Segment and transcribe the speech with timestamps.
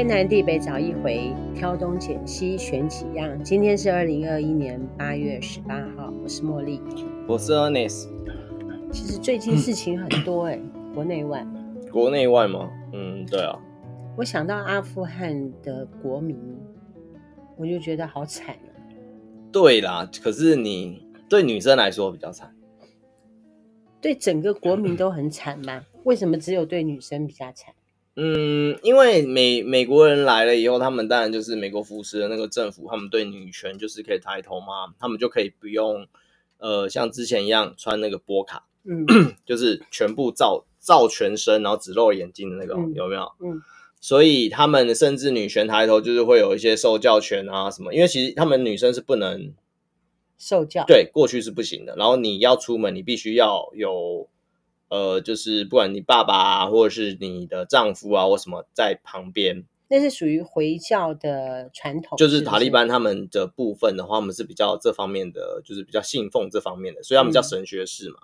[0.00, 3.44] 天南地北找一回，挑东拣西选几样。
[3.44, 6.80] 今天是二零二一年八月十八号，我是茉莉，
[7.28, 8.08] 我是 Ernest。
[8.90, 10.58] 其实最近事情很多哎、
[10.94, 11.46] 国内外。
[11.92, 12.70] 国内外吗？
[12.94, 13.58] 嗯，对啊。
[14.16, 16.34] 我想到阿富汗的国民，
[17.58, 18.72] 我就觉得好惨啊。
[19.52, 22.50] 对啦，可是你对女生来说比较惨。
[24.00, 25.82] 对整个国民都很惨吗？
[26.04, 27.74] 为什么只有对女生比较惨？
[28.22, 36.06] 嗯，因为美美国人来了以后，他们当然就是美国扶持的那个政府，他们对女权就是可以抬头嘛，他们就可以不用
[36.58, 39.06] 呃像之前一样穿那个波卡，嗯，
[39.46, 43.32] 就是全部罩罩全身，然后只露眼睛的那个，嗯、有没有？
[43.42, 43.62] 嗯，
[44.02, 49.54] 所以他们甚至女权抬头，就是会有一些受教权啊什么，因为其实他们女生是不能
[50.36, 51.96] 受教，对，过去是不行的。
[51.96, 54.28] 然后你要出门，你必须要有。
[54.90, 62.18] 呃，就是不管你爸爸啊，或者是你的丈夫啊，或什么在旁边，那是属于回教的传统。
[62.18, 68.18] 就是塔利班他们的部分的话，他们是比较这方面的，就是比较信奉这方面的，所以他们叫神学士嘛。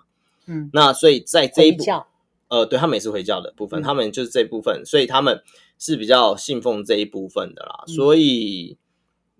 [0.45, 2.05] 嗯，那所以在这一部，教
[2.49, 5.41] 呃，对他们也是回教的部分，嗯、他们就是这部分，所以他们
[5.79, 7.85] 是比较信奉这一部分的啦。
[7.87, 8.77] 嗯、所以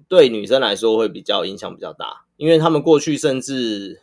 [0.08, 4.02] 对女生来说会比较影响比较大，因为他们过去甚至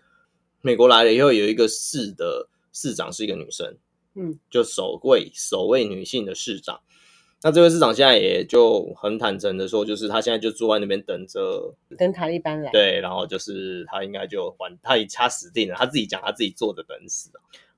[0.61, 2.50] 美国来了以后有一个市的。
[2.75, 3.78] 市长是一个女生，
[4.14, 6.81] 嗯，就首位首位女性的市长。
[7.42, 12.70] 那这位市长现在也就很坦诚的说，就是他现在就坐在那边等着等塔利班来。
[12.72, 17.31] 对，然后就是他应该就完，他已他死定了，他自己讲他自己坐着等死。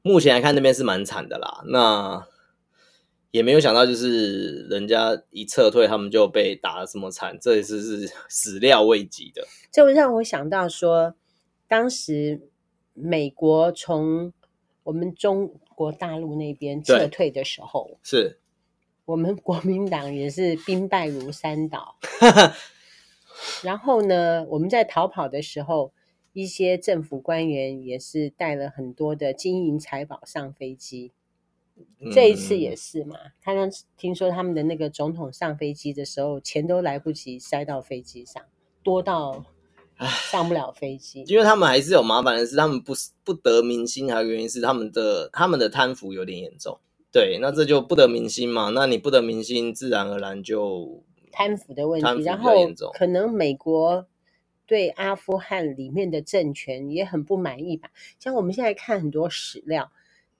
[0.02, 2.24] 目前来看那边是蛮惨的啦，那
[3.32, 9.44] 也没有想到就是人家一撤退，他们就被打的这么惨，这也是是始料未及的。
[9.72, 11.16] 这让我想到说，
[11.66, 12.48] 当时
[12.94, 14.32] 美国从
[14.86, 18.38] 我们中国大陆那边撤退的时候，是
[19.04, 21.96] 我们国民党也是兵败如山倒。
[23.64, 25.92] 然后呢，我们在逃跑的时候，
[26.32, 31.10] 一些政府官员也是带了很多的金银财宝上飞机。
[31.98, 38.40] 嗯、这一次也是嘛，他们听说他们的那个总统上飞机的时候，钱都来不及塞到飞机上，
[38.84, 39.44] 多到。
[39.98, 42.92] 上不了飞机，因为他们还是有麻烦的是，他们不
[43.24, 46.78] 不得民心，还有原因是他们的他们的贪腐有点严重。
[47.10, 48.70] 对，那这就不得民心嘛。
[48.74, 51.02] 那你不得民心，自然而然就
[51.32, 52.22] 贪腐的问题。
[52.22, 52.52] 然后
[52.92, 54.06] 可能美国
[54.66, 57.90] 对阿富汗里面的政权也很不满意吧？
[58.18, 59.90] 像我们现在看很多史料，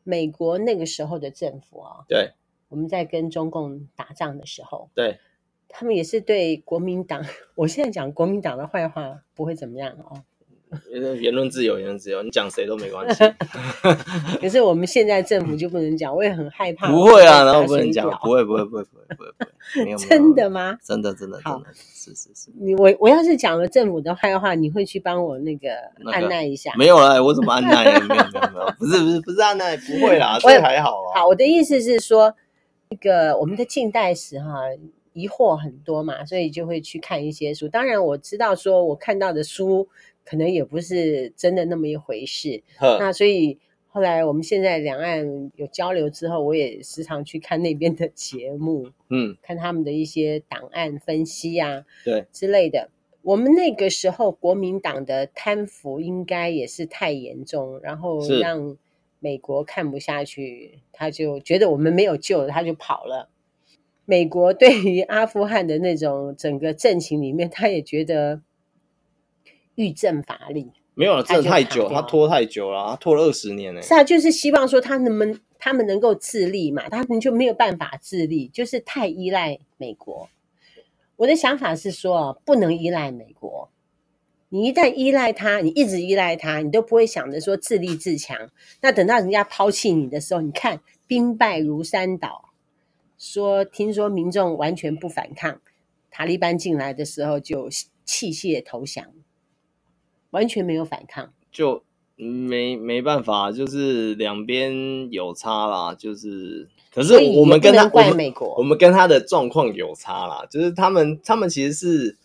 [0.05, 2.33] 美国那个时候的政府啊，对，
[2.69, 5.19] 我们在跟中共打仗的时候，对。
[5.79, 7.23] 他们也是对国民党，
[7.55, 10.23] 我现在讲国民党的坏话不会怎么样哦。
[11.21, 13.23] 言论自由，言论自由，你讲谁都没关系。
[14.41, 16.91] 可是我们现在政府就不能讲，我也很害怕。
[16.91, 19.37] 不会啊，然后不能讲，不会，不会，不会，不会，不会，
[19.85, 20.09] 不会。
[20.09, 20.77] 真的吗？
[20.83, 22.51] 真的，真的，真的，是是是。
[22.59, 25.69] 你我我要是讲了政府的坏话，你会去帮我那个
[26.11, 26.73] 按捺一下？
[26.77, 27.85] 没有啦，我怎么按捺？
[27.85, 31.21] 没有，没有，没有，不是，不是，不是按捺，不会啦，这还好啊。
[31.21, 32.35] 好，我的意思是说，
[32.89, 34.63] 那个我们的近代史哈。
[35.17, 37.67] 疑惑很多嘛，所以就会去看一些书。
[37.67, 39.89] 当然我知道，说我看到的书
[40.27, 42.63] 可能也不是真的那么一回事。
[43.01, 52.91] 那所以后来我们现在两岸有交流之后，我也时常去看那边的节目， 嗯，看他们的一些档案分析啊，对之类的。
[53.23, 58.77] 我们那个时候国民党的贪腐应该也是太严重，然后让
[59.19, 63.31] 美国看不下去，他就觉得我们没有救了，他就跑了。
[64.07, 68.41] 美国对于阿富汗的那种整个政情里面，他也觉得
[69.75, 73.83] 欲振乏力，没有了，真的太久，他拖太久了，他拖了二十年呢。
[73.83, 80.29] 是啊，就是希望说他能不能，他们能够自立嘛，他们就没有办法自立，就是太依赖美国。
[81.17, 83.71] 我的想法是说，不能依赖美国。
[84.51, 88.49] 你一旦依赖他，你一直依赖他，你都不会想着说自立自强。
[88.81, 92.46] 那等到人家抛弃你的时候，你看兵败如山倒。
[93.19, 95.61] 说听说民众完全不反抗，
[96.11, 97.69] 塔利班进来的时候就
[98.05, 99.07] 弃械投降，
[100.31, 101.83] 完全没有反抗，就
[102.17, 112.17] 没没办法，就是两边有差啦，就是可是我们跟他怪美国我，我们跟他的状况有差啦，就是他们他们其实是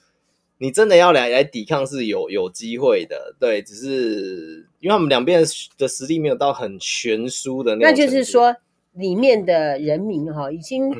[0.58, 5.44] 你真的要来来抵抗是有有机会的，对，只是因为他们两边
[5.78, 8.58] 的实力没有到很悬殊的那，那就是说。
[8.94, 10.92] 里面的人民哈已经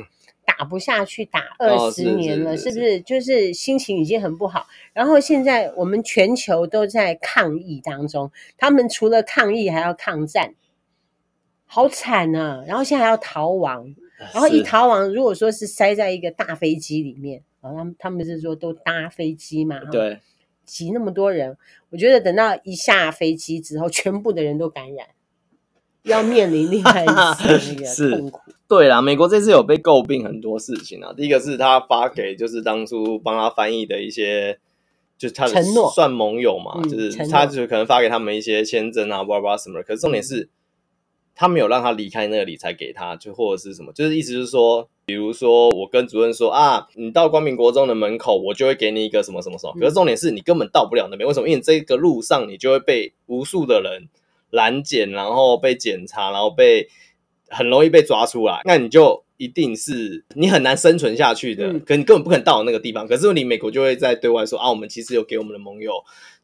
[0.44, 3.00] 打不下去，打二十年了，是不是？
[3.00, 4.66] 就是心情已经很不好。
[4.92, 10.54] 然后现在我们全球都在抗疫当中，他们除了抗疫还要抗战，
[11.64, 12.64] 好惨啊！
[12.66, 13.94] 然后现在还要逃亡，
[14.34, 20.18] 然后一逃亡，如果说是塞在一个大飞机里面，啊，他们他们是说都搭飞机嘛，对，
[20.66, 21.56] 挤那么多人，
[21.90, 25.06] 我觉得等到一下飞机之后，全部的人都感染，
[26.04, 28.40] 要面临另外一次那个 痛苦。
[28.68, 31.12] 对啦，美国这次有被诟病很多事情啊。
[31.16, 34.58] 第一个是他发给就是当初帮他翻译的一些，
[35.18, 39.82] 就是他的承诺算盟友嘛，嗯、就是他就可能发给他们一些签证啊，哇哇什么。
[39.82, 40.40] 可是重点是。
[40.40, 40.48] 嗯
[41.34, 49.72] 他没有让他离开那里才给他，就或者是什么，就是意思就是说，比如说我跟主任说啊，你到光明国中的门口，我就会给你一个什么什么什么。
[49.80, 51.48] 可是重点是你根本到不了那边，为什么？
[51.48, 54.08] 因为这个路上你就会被无数的人
[54.52, 56.88] 拦检，然后被检查，然后被
[57.48, 59.24] 很容易被抓出来，那你就。
[59.38, 63.04] 一定是你很难生存下去的，嗯、可你根本不可能到那个地方。
[63.08, 65.94] 可是你美国就会在对外说啊，我们其实有给我们的盟友，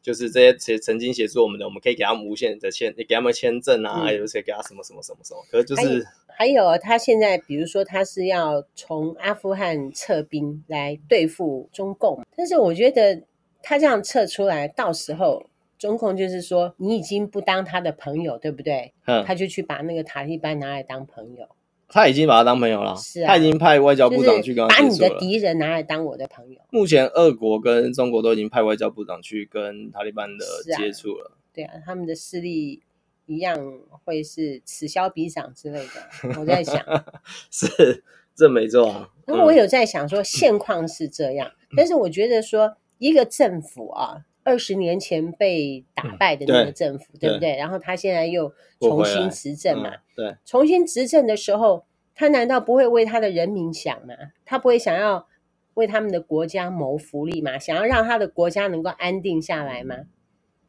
[0.01, 5.41] 就是这些曾经协助我们的，我们可以给他们无限的签，给他们签证啊，还有些给他什么什么什么什么。
[5.49, 13.23] 可是就是还有他现在，比如说他是要从阿富汗撤兵来对付中共，但是我觉得
[13.63, 15.45] 他这样撤出来，到时候
[15.79, 18.93] 中共就是说你已经不当他的朋友，对不对？
[19.05, 21.47] 嗯，他就去把那个塔利班拿来当朋友。
[21.91, 24.99] 他已经把他当朋友了，是啊，他已经派外交部长去跟他接触了。
[24.99, 26.61] 把你的敌人拿来当我的朋友。
[26.69, 30.45] 目前，俄国跟中国都已经派外交部长去跟塔利班的
[30.77, 31.31] 接触了。
[31.51, 32.83] 对啊，他们的势力
[33.25, 33.57] 一样
[34.03, 36.39] 会是此消彼长之类的。
[36.39, 36.85] 我在想，
[37.49, 38.03] 是
[38.35, 39.09] 这没错啊。
[39.25, 47.55] 然后我有在想说，现况是这样，但是我觉得说一个政府啊，二十年前被打败的那个政府，对不对？
[47.55, 49.91] 然后他现在又重新执政嘛。
[50.15, 54.13] 对，重新执政的时候，他难道不会为他的人民想吗？
[54.45, 55.27] 他不会想要
[55.75, 57.59] 为他们的国家谋福利吗？
[57.59, 59.95] 想要让他的国家能够安定下来吗？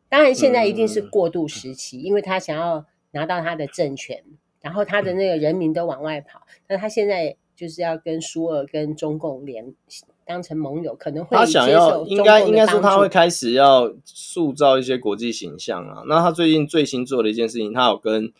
[0.08, 4.24] 当然，现在一定是过渡时期，嗯、因为他想要拿到他的政权，
[4.60, 6.42] 然后他的那个人民都往外跑。
[6.68, 9.74] 那、嗯、他现在就是要跟苏俄、跟中共联
[10.24, 16.02] 当成盟友，可能会他想要应该应该说他会开始要塑造一些国际形象啊。
[16.06, 18.32] 那他最近最新做的一件事情，他有跟。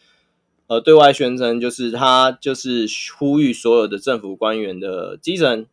[0.67, 2.87] 呃，对外宣称就是他就是
[3.19, 5.67] 呼吁所有的政府官员的基层，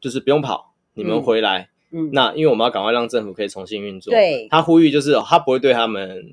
[0.00, 1.70] 就是不用跑，你们回来。
[1.90, 4.12] 嗯，那因为我们要赶快让政府可以重新运作。
[4.12, 6.24] 对，他呼吁就是他不会对他们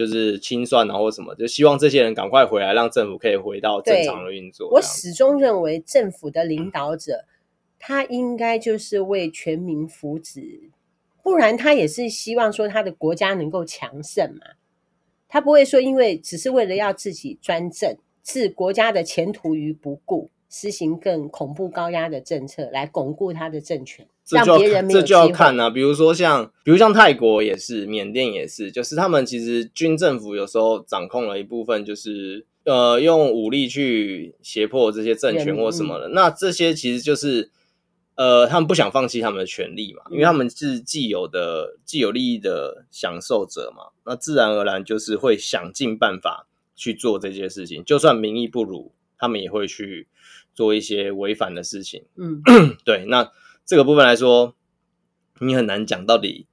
[0.00, 4.70] 就是清算啊或什么，就希望这些人赶快回来，让政府可以回到正常的运作。
[4.70, 7.26] 我始终认为政府的领导者，
[7.78, 10.70] 他应该就是为全民福祉，
[11.22, 14.54] 不然他也是希望说他的国家能够强盛嘛。
[15.28, 25.00] 他不会说，因为只是为了要自己专政，置国家的前途于不顾，实行更恐怖高压的政策来巩固他的政权，让别人没有。
[25.00, 36.08] 这就要看啊，比如说像，比如像泰国也是，缅甸也是，就是他们其实军政府有时候掌控了一部分，就是呃用武力去胁迫这些政权或什么的。
[36.08, 37.50] 那这些其实就是。
[38.16, 50.06] 呃，他们不想放弃他们的权利嘛，因为他们是既有的、既有利益的享受者嘛，那自然而然就是会想尽办法去做这些事情，就算民意不如，他们也会去
[50.60, 52.04] 做一些违反的事情。
[52.16, 52.42] 嗯，
[52.84, 53.32] 对，那
[53.64, 54.54] 这个部分来说，
[55.40, 56.46] 你很难讲到底。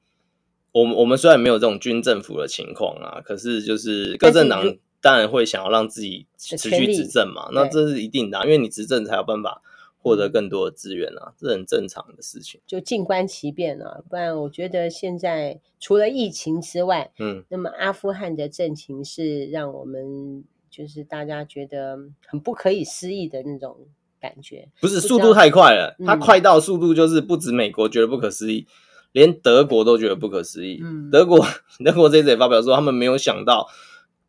[0.71, 9.61] 我们我们虽然没有这种军政府的情况啊，可是就是各政党当然会想要让自己持续执政嘛，那这是一定的啊，因为你执政才有办法。
[9.99, 12.61] 获得更多的资源啊，这很正常的事情。
[12.66, 24.68] 就静观其变啊，不然我觉得现在除了疫情之外，嗯，那么阿富汗的政情是让我们就是大家觉得很不可以思议的那种感觉。
[24.81, 28.74] 不是速度太快了，它快到速度就是不止美国觉得不可思议，嗯，
[29.14, 30.80] 连德国都觉得不可思议。
[30.83, 31.45] 嗯，德国
[31.83, 33.68] 德国这次也发表说，他们没有想到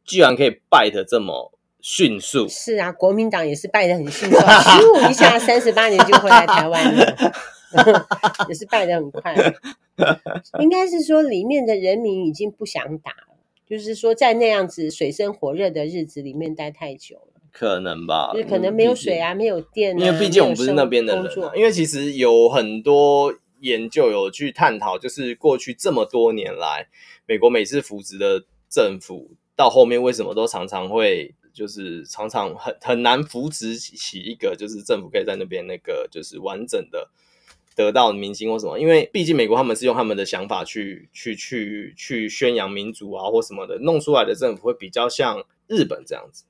[0.04, 1.52] 居然可以败得这么。
[1.80, 7.16] 迅速是啊，国民党也是败得很迅速，咻一下三十八年就回来台湾了，
[8.48, 9.32] 也是败得很快。
[10.58, 18.30] 应该是说里面的人民已经不想打了，就是说在那样子水深火热的日子里面待太久了，可能吧？
[18.32, 21.52] 就是可能没有水啊，没有电啊，因为毕竟我们不是那边的人啊。
[21.54, 26.88] 因为其实有很多研究有去探讨，就是过去这么多年来，
[27.26, 31.34] 美国每次扶植的政府到后面为什么都常常会。
[31.50, 37.10] 就是常常很很难扶植起一个，就是政府可以在那边那个就是完整的
[37.74, 46.44] 得到民心或什么，因为毕竟美国他们是用他们的想法去去去去宣扬民主啊或什么的，弄出来的政府会比较像日本这样子。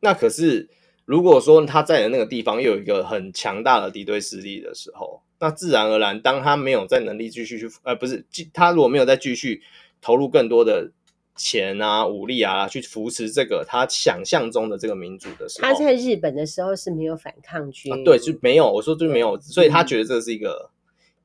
[0.00, 0.68] 那可是
[1.04, 9.62] 如果说他在的那个地方又有一个很强大的敌对势力的时候，那自然而然当他没有在能力继续去，呃，不是，他如果没有再继续
[10.00, 10.92] 投入更多的。
[11.40, 18.68] 钱啊、武力啊去扶持这个他想象中的这个民主的时候，他在日本的时候是没有反抗军，啊、对，就没有。
[18.68, 20.68] 我说就没有，所以他觉得这是一个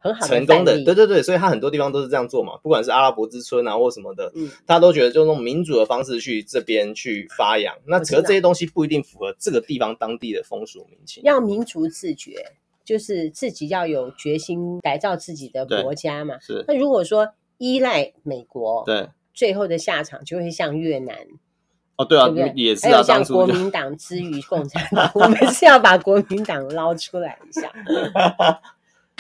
[0.04, 7.74] 很好成功的，对对对，所以他很多地方都是这样做嘛，不管是阿拉伯之春啊或什么的，嗯，他都觉得就用民主的方式去这边去发扬。
[7.86, 12.36] 那可是这些东西不一定符合这个地方当地的风俗民情，要民族自觉，
[12.84, 16.38] 就是自己要有决心改造自己的国家嘛。
[16.42, 19.08] 是，那如果说依赖美国，对。
[19.36, 21.18] 最后的下场就会像越南
[21.96, 27.72] 哦，对啊，对对也是啊，还有像国民党之于共产党， 我们是要把国民党捞出来一下。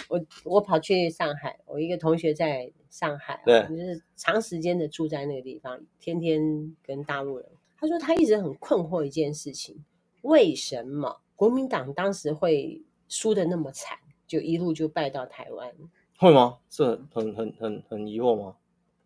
[0.10, 7.48] 我我跑去上海，我一个同学在上海，对，就是长时间的住在那个地方，天天跟大陆人。
[7.78, 9.84] 他说他一直很困惑一件事情：
[10.22, 15.74] 为什么国民党当时会输的那么惨，就一路就败到台湾？
[16.18, 16.60] 会吗？
[16.70, 18.56] 这很很很很疑惑吗？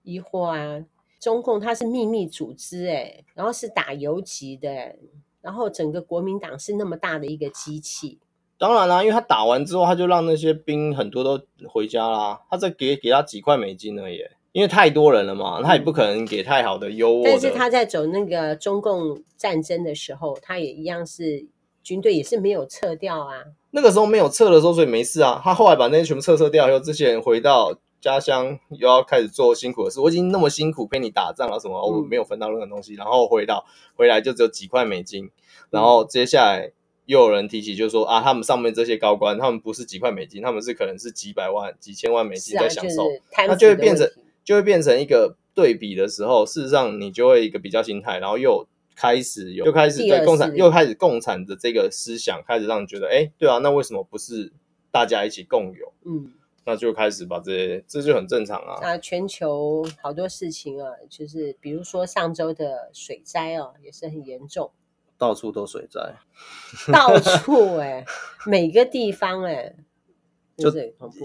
[0.03, 0.85] 疑惑啊！
[1.19, 4.95] 中共它是秘密组织哎，然后是打游击的，
[5.41, 8.19] 然后整个国民党是那么大的一个机器。
[8.57, 14.19] 当然啦、啊，因为他打完之后，他就让那些兵很多都回家啦，他再给给他几块美金而已，
[14.51, 17.23] 因为太多人了嘛，他也不可能给太好的优渥。
[17.25, 21.45] 但是他在走那个中共战争的时候，他也一样是
[21.83, 23.33] 军队也是没有撤掉啊。
[23.71, 25.41] 那个时候没有撤的时候，所以没事啊。
[25.43, 27.77] 他后来把那些全部撤撤掉以后，这些人回到。
[27.99, 35.31] 家乡又要开始做辛苦的事，我已经那么辛苦陪你打仗了，什么、嗯、我没有分到任何东西，然后回到回来就只有几块美金，
[35.71, 36.71] 然后接下来
[37.07, 43.03] 又有人提起，就说啊，他们上面这些高官，他们不是几块美金，他们是可能是几百万、几千万美金在享受，
[43.35, 44.11] 那、啊就是、就会变成
[44.43, 54.53] 就会变成一个对比的时候，事实上你就会一个比较心态，然后又开始有又开始对共产又开始共产的这个思想开始让你觉得，哎，对啊，那为什么不是
[54.91, 55.93] 大家一起共有？
[56.05, 56.33] 嗯。
[56.69, 58.77] 那就开始把这些，这就很正常啊。
[58.81, 64.69] 那全球好多事情啊，就是比如说上周的水灾哦、啊，也是很严重，
[65.17, 66.15] 到处都水灾，
[66.91, 68.05] 到处哎、欸，
[68.45, 69.75] 每个地方哎、欸，
[70.57, 70.71] 就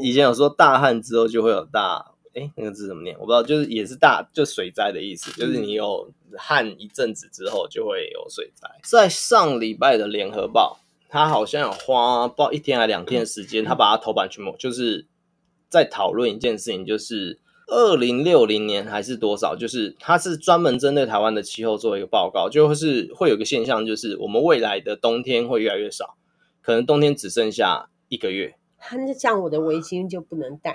[0.00, 3.16] 以前有说大旱之后就会有大，哎，那个字怎么念？
[3.18, 8.68] 我不知道，就是也是大，就水灾的意思，就是你有旱一阵子之后就会有水灾。
[8.82, 15.06] 在上礼拜的联合报，他好像有花报一天还两天的时间，他把他头版全部就是。
[15.72, 17.40] 在讨论一件事情，就是
[17.72, 19.56] 二零六零年还是多少？
[19.56, 26.16] 就是它是专门针对台湾的气候做一个报告，就是会有个现象，就是我们未来的冬天会越来越少，
[26.60, 28.56] 可能冬天只剩下一个月。
[28.92, 30.74] 那这样我的围巾就不能戴，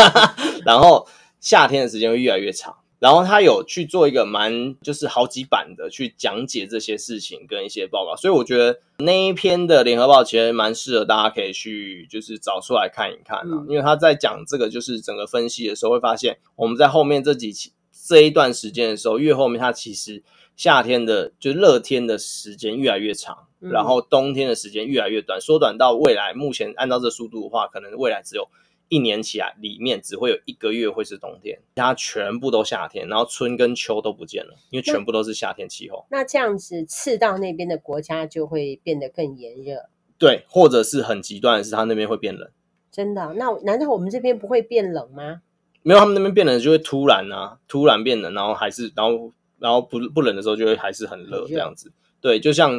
[0.66, 1.08] 然后
[1.40, 2.76] 夏天的时间会越来越长。
[2.98, 17.72] 然后他有去做一个蛮就是好几版的去讲解这些事情跟一些报告，所以我觉得那一篇的联合报其实蛮适合大家可以去就是找出来看一看啊，因为他在讲这个就是整个分析的时候会发现，我们在后面这几期
[18.06, 20.22] 这一段时间的时候，越后面它其实
[20.56, 28.48] 夏天的就热天的时间越来越长，然后冬天的时间越来越短，缩短到未来目前按照这速度的话，可能未来只有。
[28.88, 36.06] 一年起来，里面只会有一个月会是冬天，它全部都夏天，然后春跟秋都不见了，因为全部都是夏天气候。
[36.10, 39.88] 那，那这样子，赤道那边的国家就会变得更炎热。
[40.18, 42.48] 对，或者是很极端的是，它那边会变冷。
[42.90, 43.34] 真的？
[43.34, 45.42] 那难道我们这边不会变冷吗？
[45.82, 51.92] 没有，他们那边变冷就会突然啊，突然变冷，然后还是，然后，然后不不冷的时候就会还是很热这样子。
[52.20, 52.72] 对，就像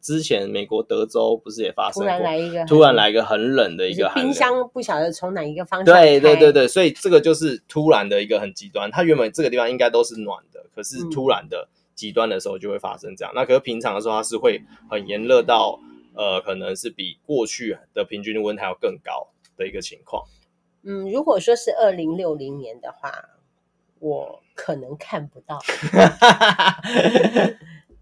[0.00, 5.94] 之前美国德州不是也发生过，突然来一个，突然来一个很冷的一个寒，冰箱不晓得从哪一个方向。
[5.94, 8.90] 对对对对，所以这个就是突然的一个很极端。
[8.90, 13.32] 它原本这个地方应该都是暖的，可是突然的极端的时候就会发生这样。
[13.34, 15.78] 嗯、那可是平常的时候，它是会很炎热到
[16.14, 20.24] 呃，可能是比过去的平均温还要更高的一个情况。
[20.82, 23.12] 嗯，如果说是二零六零年的话，
[23.98, 25.58] 我可能看不到。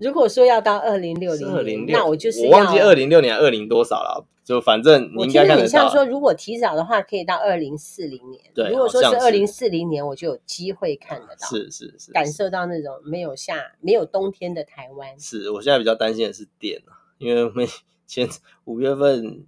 [0.02, 5.56] 如果说要到二零六零年，那我就是我忘记二零六年二零多少了，就反正你应该看得到。
[5.56, 8.42] 我觉得很像说，如果提早的话，可以到二零四零年。
[8.54, 15.18] 对，如果说是二零四零年，我就有机会看得到，是是是，感受到那种没有夏、没有冬天的台湾。
[15.20, 16.82] 是我现在比较担心的是电，
[17.18, 17.66] 因为没
[18.06, 18.28] 前
[18.64, 19.46] 五月份。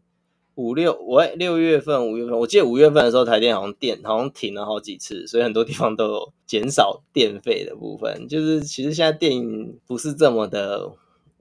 [0.56, 8.28] 五六我六月份五月份，我记得五月份的时候，台电好像电好像停了好几次，所以很多地方都有减少电费的部分。
[8.28, 9.42] 就是其实现在电
[9.86, 10.92] 不是这么的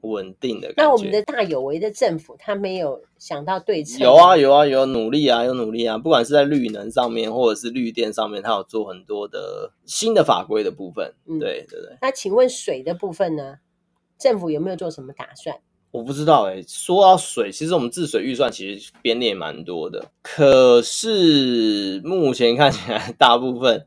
[0.01, 0.73] 稳定的。
[0.75, 4.03] 那我们的大有为的政府，他没有想到对策？
[4.03, 11.13] 有啊有啊有努力啊有努力啊，不管是在绿能上面或者是绿电上面，他有做很多的新的法规的部分。
[11.27, 11.97] 嗯，对对对。
[12.01, 13.57] 那请问水的部分呢？
[14.15, 15.57] 政府有没有做什么打算？
[15.93, 23.85] 我不知道哎、欸，说到水，其实我们治水预算其实编列蛮多的，可是目前看起来大部分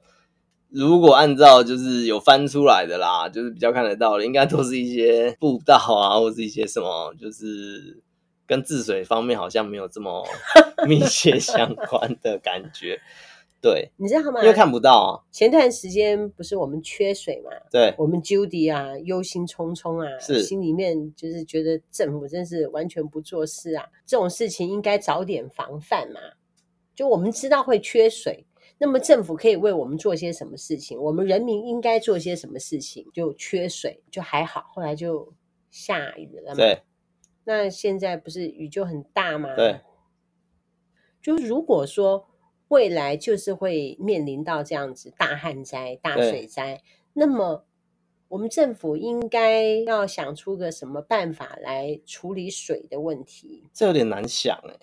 [0.69, 8.01] 如果按照就是有翻出来的啦，就是比较看得到的，应该都是一些步道啊，或是一些什么，就是
[8.47, 10.25] 跟治水方面好像没有这么
[10.87, 13.01] 密切相关的感觉。
[13.67, 14.41] 对，你知道吗？
[14.43, 15.27] 因为看不到啊。
[15.33, 17.51] 前段时间不是我们缺水嘛？
[17.69, 23.85] 对，我们 Judy 啊，忧心忡忡啊，是心里面就是觉得政府真是完全不做事啊。
[24.07, 26.21] 这种事情应该早点防范嘛。
[26.95, 28.47] 就我们知道会缺水，
[28.79, 30.97] 那么政府可以为我们做些什么事情？
[31.03, 33.05] 我们人民应该做些什么事情？
[33.13, 35.33] 就缺水就还好，后来就
[35.73, 36.55] 下雨了嘛。
[36.55, 36.83] 对，
[37.43, 39.57] 那现在不是雨就很大吗？
[39.57, 39.81] 对，
[41.21, 42.29] 就如果说。
[42.69, 46.83] 未来就是会面临到这样子大旱灾、大水灾，
[47.13, 47.65] 那么
[48.29, 53.65] 我们政府应该要想出个什么办法来处理水的问题？
[53.73, 54.75] 这有点难想哎，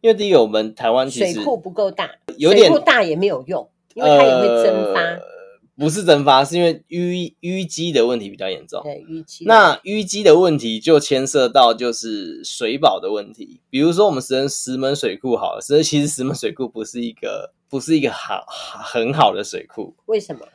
[0.00, 5.00] 因为第一个，我们台湾水库不够大，有点水库大也没有用，因为它也会蒸发。
[5.00, 5.35] 呃
[5.76, 8.82] 不是蒸发，是因为淤淤积的问题比较严重。
[8.82, 9.44] 对，淤积。
[9.44, 13.60] 那淤积的问题就牵涉到就是水保的问题。
[13.68, 19.94] 比如说我们石门石门水库好了，所以其实石门水库不是一个不是一个好很好的水库。
[20.06, 20.48] 为什么？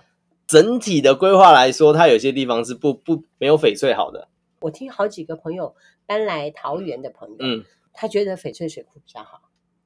[0.48, 4.28] 整体的规划来说，它有些地方是不不没有翡翠好的。
[4.60, 5.76] 我听好几个朋友
[6.06, 7.64] 搬来桃园的朋友，嗯，
[7.94, 9.42] 他觉得翡翠水库比较好。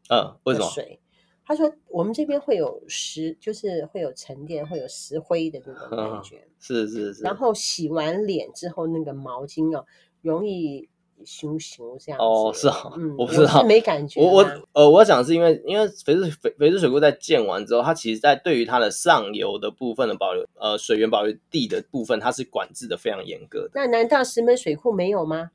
[0.09, 0.69] 嗯，为什么？
[0.69, 0.99] 水。
[1.47, 6.37] 他说：“我们这边会有石，就是会有沉淀，会有石灰的那种感觉。
[6.37, 7.21] 嗯、是是是。
[7.21, 9.85] 然后洗完脸之后，那个毛巾哦，
[10.23, 10.89] 容易
[11.23, 12.19] 熊熊这样。
[12.19, 14.19] 哦，是啊，嗯，我不知道，没感觉。
[14.19, 23.71] 我我呃，我想是因为，因为肥水肥肥水水库在建完之后，它其实在对于它的上游的部分的保留，呃，水源保留地的部分，它是管制的非常严格的。
[23.75, 25.51] 那难道石门水库没有吗？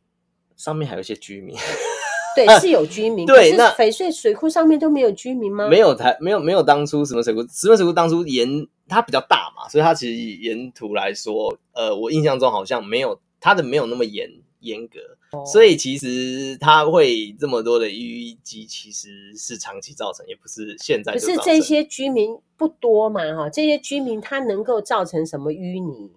[0.57, 1.57] 上面还有一些居民。”
[2.35, 3.29] 对，是有居民。
[3.29, 5.69] 啊、对，那翡翠水库上面都没有居民吗？
[5.69, 15.01] 没有台，没有没有当初什么水库，石门水库当初沿它比较大嘛，所以它其实沿途来说，呃，我印象中好像没有它的没有那么严严格，
[15.33, 21.13] 哦，所以其实它会这么多的淤积，其实是长期造成，也不是现在。
[21.13, 26.11] 可是这些居民不多嘛，哈，这些居民他能够造成什么淤泥？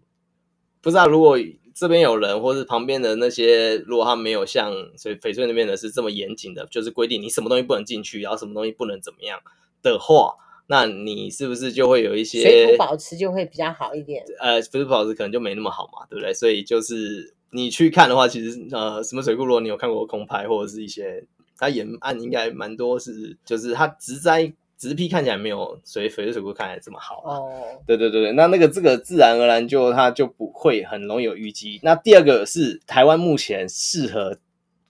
[0.82, 1.38] 不知道，如果。
[1.74, 9.40] 这边有人，或是旁边的那些，如果他没有像所以翡翠那边的是这么严谨的，就是规定你什么东西不能进去，然后什么东西不能怎么样
[9.82, 10.36] 的话，
[10.68, 14.24] 那你是不是就会有一些水土保持就会比较好一点？
[14.40, 16.34] 呃，水土保持可能就没那么好嘛，对不对？
[16.34, 21.26] 所以就是你去看的话，其实呃，什么水库，如果你有看过空拍或者是一些，
[21.58, 24.54] 它沿岸应该蛮多是，就是它植栽。
[24.90, 27.52] 植被看起来没有水翡翠水库看起来这么好哦。
[27.88, 31.80] 对对对对，那那个这个自然而然就它就不会很容易有淤积。
[31.82, 34.38] 那第二个是台湾目前适合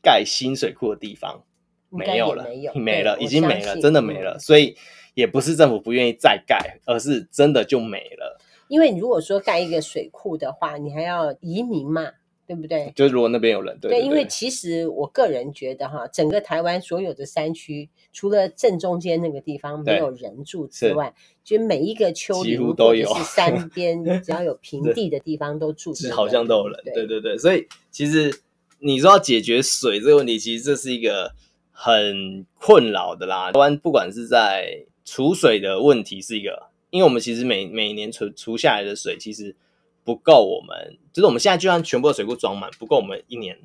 [0.01, 1.43] 盖新水库的地方
[1.89, 4.39] 没有了，没有，没了，已经没了，真的没了。
[4.39, 4.75] 所以
[5.13, 8.39] 也不是政府不愿意再盖，而是真的就没了。
[8.67, 12.09] 因为你如果说盖一个水库的话，你还要移民嘛。
[12.45, 12.91] 对不对？
[12.95, 26.81] 就如果那边有人，对，对，对，对，因为其实我个人觉得哈，整个台湾所有的山区，除了正中间那个地方没有人住之外，就每一个丘陵都有，是 山边只要有平地的地方都住是，好像都有人。
[26.83, 28.41] 对对对，对，所以其实
[28.79, 31.33] 你说要解决水这个问题，其实这是一个
[31.71, 33.53] 很困扰的啦。
[33.53, 39.55] 台湾不管是在储水的问题是一个，因为我们其实每每年储储下来的水，其实。
[40.03, 43.59] 不够我们，就是我们现在就算全部的水库装满，不够我们一年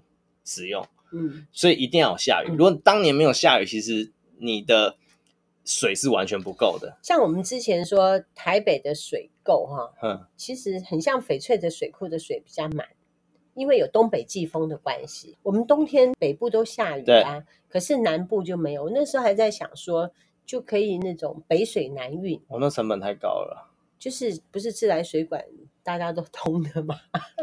[0.44, 0.86] 使用。
[1.10, 2.50] 嗯，所以一定要有下雨。
[2.50, 4.96] 如果当年没有下雨，其实你的
[5.64, 6.98] 水是完全不够的。
[7.02, 12.86] 像我们之前说台北的水够哈，嗯，其实很像翡翠的水库的水比较满，
[13.54, 15.36] 因为有东北季风的关系。
[15.42, 18.84] 我们冬天北部都下雨啊，可是南部就没有。
[18.84, 20.10] 我那时候还在想说，
[20.44, 22.38] 就可以那种北水南运。
[22.48, 23.70] 哦，那成本太高了。
[23.98, 25.44] 就是不是自来水管？
[25.88, 26.96] 大家都通的嘛，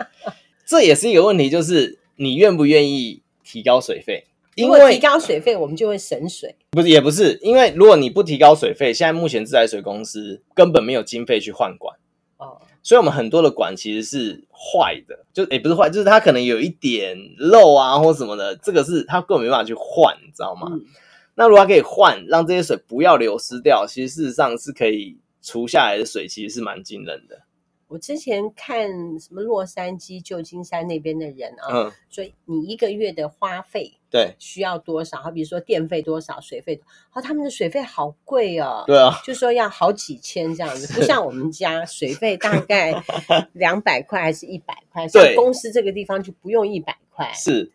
[0.68, 4.28] 这也是一个问题，就是你愿不愿意提高水费？
[4.54, 6.56] 因为提高水费，我们就会省水。
[6.70, 11.98] 不是，也不是，因为如果你不提高水费，现在目前自来水公司根本没有经费去换管
[12.38, 20.68] 哦，所以我们很多的管其实是坏的，就也不是坏，就是它可能有一点漏啊或什么的，这个是它根本没办法去换，你知道吗？
[20.72, 20.86] 嗯、
[21.34, 27.42] 那如果它可以换，让这些水不要流失掉，其实事实上是可以除下来的水，其实是蛮惊人的。
[27.88, 35.18] 我之前看什么洛杉矶、旧金山那边的人啊，嗯，所以你一个月的花费对需要多少？
[35.18, 36.82] 好，比如说电费多少，水费，
[37.14, 43.04] 哦，他们的水费好贵哦，对啊，就说要好几千这样子， 不像我们家水费大概
[43.54, 47.32] 两百块还是一百块，所以公司这个地方就不用一百块。
[47.34, 47.72] 是，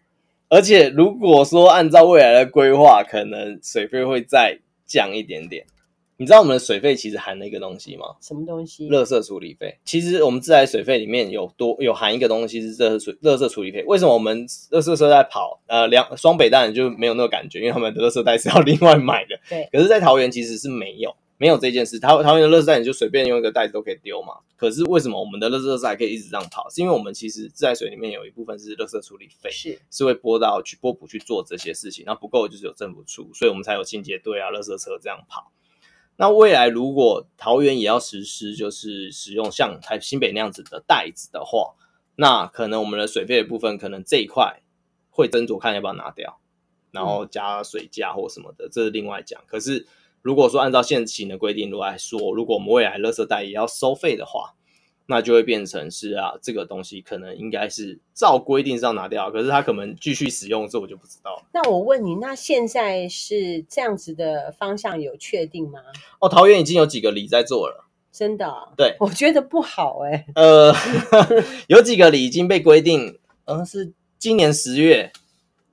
[0.49, 5.64] 而且如果说按照未来的规划，可能水费会再降一点点。
[6.21, 8.05] 你知道我们的水费其实含了一个东西吗？
[8.21, 8.91] 什么东西？
[8.91, 9.75] 垃圾处理费。
[9.87, 13.83] 其实我们自来水费里面有多有含一个东西是垃圾水垃圾处理费。
[13.87, 15.63] 为什么我们垃圾车在跑？
[15.67, 19.41] 呃，两双北当然就没有那个感觉，因为他们的垃圾袋是要 另外买的。
[19.49, 19.67] 对。
[19.73, 21.99] 可是，在桃园其实是没有没有这件事。
[21.99, 24.35] 桃桃园的垃圾袋你就随便用一个袋子都可以丢嘛。
[24.59, 26.69] 可是为什么我们的垃圾袋可以一直这样跑？
[26.69, 35.51] 是因为我们其实自来水里面有一部分是垃圾处理费，是是会拨到去拨补去做这些事情，那不够就是有政府出，所以我们才有清洁队啊、垃圾车这样跑。
[36.21, 41.75] 那未来如果桃园也要实施，就是使用像台新北那样子的袋子的话，
[42.17, 44.61] 那可能我们的水费的部分，可能这一块
[45.09, 46.39] 会斟酌看要不要拿掉，
[46.91, 49.43] 然后加水价或什么的，这是另外讲。
[49.47, 49.87] 可是
[50.21, 54.57] 如果说按照现行的规定来说，如果我们未来垃圾袋也要收费的话，
[55.11, 61.44] 那就会变成是啊，这个东西可能应该是照规定是要拿掉，可是他可能继续使用，这我就不知道。
[61.53, 65.81] 那我问你，那现在是这样子的方向有确定吗？
[66.20, 68.68] 哦，桃园已经有几个里在做了，真的、啊？
[68.77, 70.27] 对，我觉得不好哎、欸。
[70.37, 70.73] 呃，
[71.66, 75.12] 有几个里已经被规定，嗯、呃，是今年十月，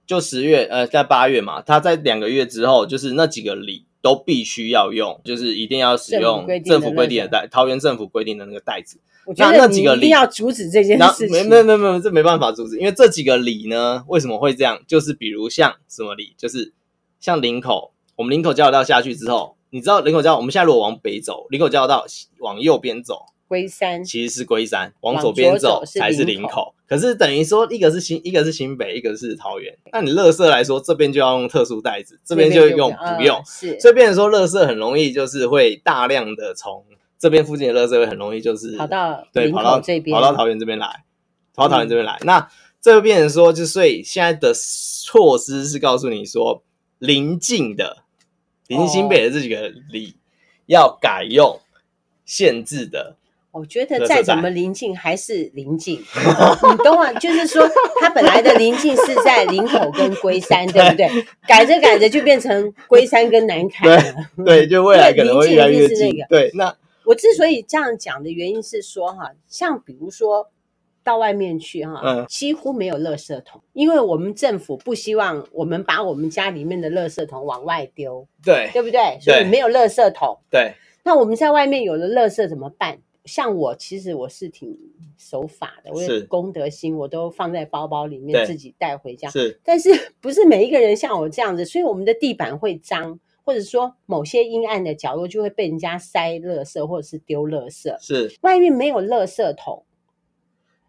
[0.08, 3.86] 就十月，呃，在八月嘛，他在两个月之后，就是那几个里。
[4.02, 9.00] 都必须要用，就是一定要使用政府规定的袋，桃园政府规定的那个袋子。
[9.36, 11.32] 那那几个一定要阻止这件事情。
[11.32, 14.80] 没没没没，这没办法阻止，因为这几个里呢，为什么会这样？
[14.88, 16.74] 就是比如像什么里，就是
[17.20, 22.06] 像林口，我们林口交流道下去之后，你知道林口交，我们现在如果往北走，林口交流道
[22.40, 23.26] 往右边走。
[23.48, 26.74] 龟山其实是龟山，往左边走才是林口。
[26.88, 29.78] 可是等于说，一个是新，一个是新北，一个是桃园。
[29.92, 33.42] 那你乐色来说，这边就要用特殊袋子，这边就用不用。
[33.46, 36.86] 是，所以变成说，乐色很容易就是会大量的从
[37.20, 41.04] 这边附近的乐色会很容易就是跑到对跑到这边，跑到桃园这边来，
[41.54, 42.18] 跑到桃园这边来。
[42.24, 46.64] 那这就变成说，就所以现在的措施是告诉你说，
[47.00, 48.04] 临近的
[48.68, 50.16] 临近新北的这几个里
[50.68, 51.60] 要改用
[52.24, 53.16] 限制的。
[53.58, 57.12] 我觉得再怎么临近还是临近，你懂吗？
[57.14, 57.68] 就是说，
[58.00, 61.10] 它本来的临近是在林口跟龟 山，对不对？
[61.48, 64.02] 改着改着就变成龟山跟南崁了。
[64.46, 66.16] 对，就未来可能会越来越近。
[66.30, 70.50] 对，那我之所以这样讲的原因是说，哈，像比如说
[71.04, 79.18] 到外面去，哈，几乎没有垃圾桶，因为我们政府不希望我们把我们家里面的垃圾桶往外丢，对，对不对？
[79.22, 80.38] 所以没有垃圾桶。
[80.52, 82.98] 对，那我们在外面有了垃圾怎么办？
[83.28, 84.76] 像我，其实我是挺
[85.18, 89.30] 守法的，我有公德心，我都放在包包里面自己带回家。
[89.30, 89.90] 是，但是
[90.22, 97.96] 不是每一个人像我这样子，所以我们的地板会脏，或者说某些阴暗的角落就会被人家塞垃圾或者是丢垃圾。
[98.00, 99.84] 是，外面没有垃圾桶，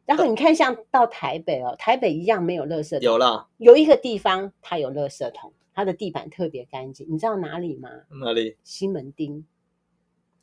[0.07, 3.01] 然后你看，像到台北哦，台北一样没有垃圾桶。
[3.01, 7.91] 有了，有一个地方它有垃圾桶，它的地板特别干净，你知道哪里吗？
[8.23, 8.57] 哪里？
[8.65, 9.45] 西门町。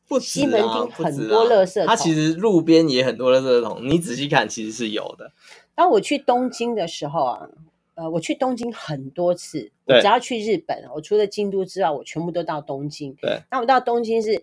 [0.07, 3.79] 不、啊、西门町很多垃圾桶，它其实路边也很多垃圾桶。
[3.83, 5.31] 你仔细看，其实是有的。
[5.73, 7.49] 当我去东京的时候啊，
[7.95, 9.71] 呃，我去东京很多次。
[9.85, 13.13] 我只要去日本，我除了京都之外，我全部都到东京。
[13.21, 13.41] 对。
[13.51, 14.41] 那我到东京是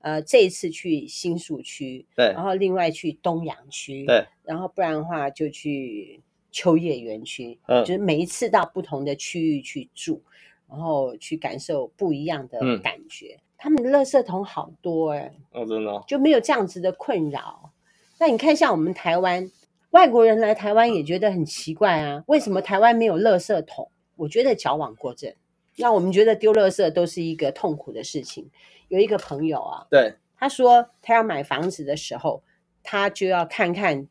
[0.00, 2.26] 呃这一次去新宿区，对。
[2.26, 4.26] 然后另外去东阳区，对。
[4.44, 6.20] 然后不然的话就去
[6.52, 10.22] 秋叶原区，嗯，就是每一次到不同的区域去住，
[10.68, 13.38] 然后去感受不一样的感觉。
[13.38, 17.70] 嗯他们的垃圾桶好多哎、欸，哦，真的、哦、就没有这样子的困扰。
[18.18, 19.50] 那你看，像我们台湾
[19.92, 23.90] 外国人来台湾也觉得很奇怪啊，为什么台湾没有垃圾桶？
[24.16, 25.32] 我觉得矫枉过正。
[25.76, 28.50] 那我们觉得丢垃圾都是一个痛苦的事情。
[28.88, 32.42] 有一个朋友啊，对，他说他要买房子的时候，
[32.82, 34.06] 他就要看看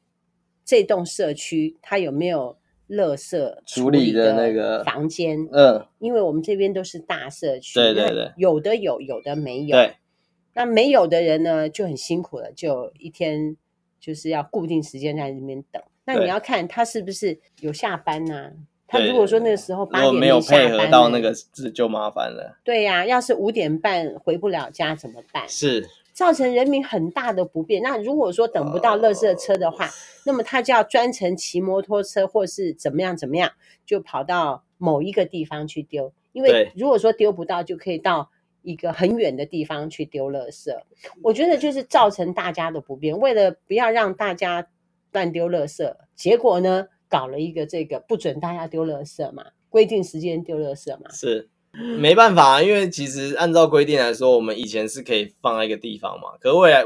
[0.65, 2.57] 这栋社区他有没有。
[2.89, 9.95] 垃圾处理的那个房间，嗯，因为我们这边都是大社区，对对对，有的有，有的没有，对。
[10.55, 13.57] 那没有的人呢，就很辛苦了，就一天
[13.99, 15.81] 就是要固定时间在那边等。
[16.05, 18.51] 那你要看他是不是有下班呐、啊？
[18.85, 22.59] 他如果说那个时候八点没有配合到那个字就麻烦了。
[22.63, 25.49] 对呀、啊，要是五点半回不了家怎么办？
[25.49, 25.89] 是。
[26.13, 27.81] 造成人民很大的不便。
[27.81, 29.89] 那如果说等不到垃圾车的话，
[30.25, 33.51] 那么他就要专程骑摩托车，或是怎么样怎么样，
[33.85, 36.13] 就跑到某一个地方去丢。
[36.31, 40.71] 因为如果说丢不到，就可以到一个很远的地方去丢垃圾。
[41.21, 43.19] 我觉得就是造成大家的不便。
[43.19, 44.67] 为了不要让大家
[45.11, 51.09] 乱丢垃圾，结果呢，搞了一个这个不准大家丢垃圾嘛，规定时间丢垃圾嘛。
[51.11, 51.49] 是。
[51.99, 56.37] 没办法，因为其实按照规定来说，我们以前是可以放在一个地方嘛。
[56.39, 56.83] 可是未来，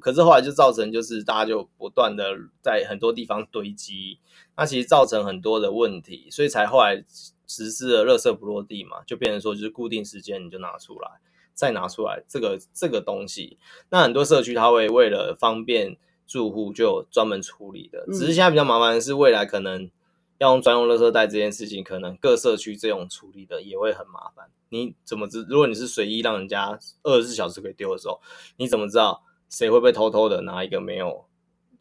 [0.00, 4.20] 可是后来就造成就是大家就不断的在很多地方堆积，
[4.56, 7.04] 那其实造成很多的问题，所以才后来
[7.48, 11.08] 实施了垃圾不落地嘛，就变成说就是固定时间你就拿出来，
[11.52, 13.58] 再拿出来这个这个东西。
[13.90, 15.96] 那很多社区它会为了方便
[16.28, 19.90] 住户就专门处理的，只是现在比较麻烦的是未来可能
[20.38, 24.46] 要用专用垃圾袋这件事情，可能各社区这种处理的也会很麻烦。
[24.70, 25.44] 你怎么知？
[25.48, 28.20] 如果你是随意让人家二十四小时可以丢的时候，
[28.56, 31.26] 你怎么知道谁会不会偷偷的拿一个没有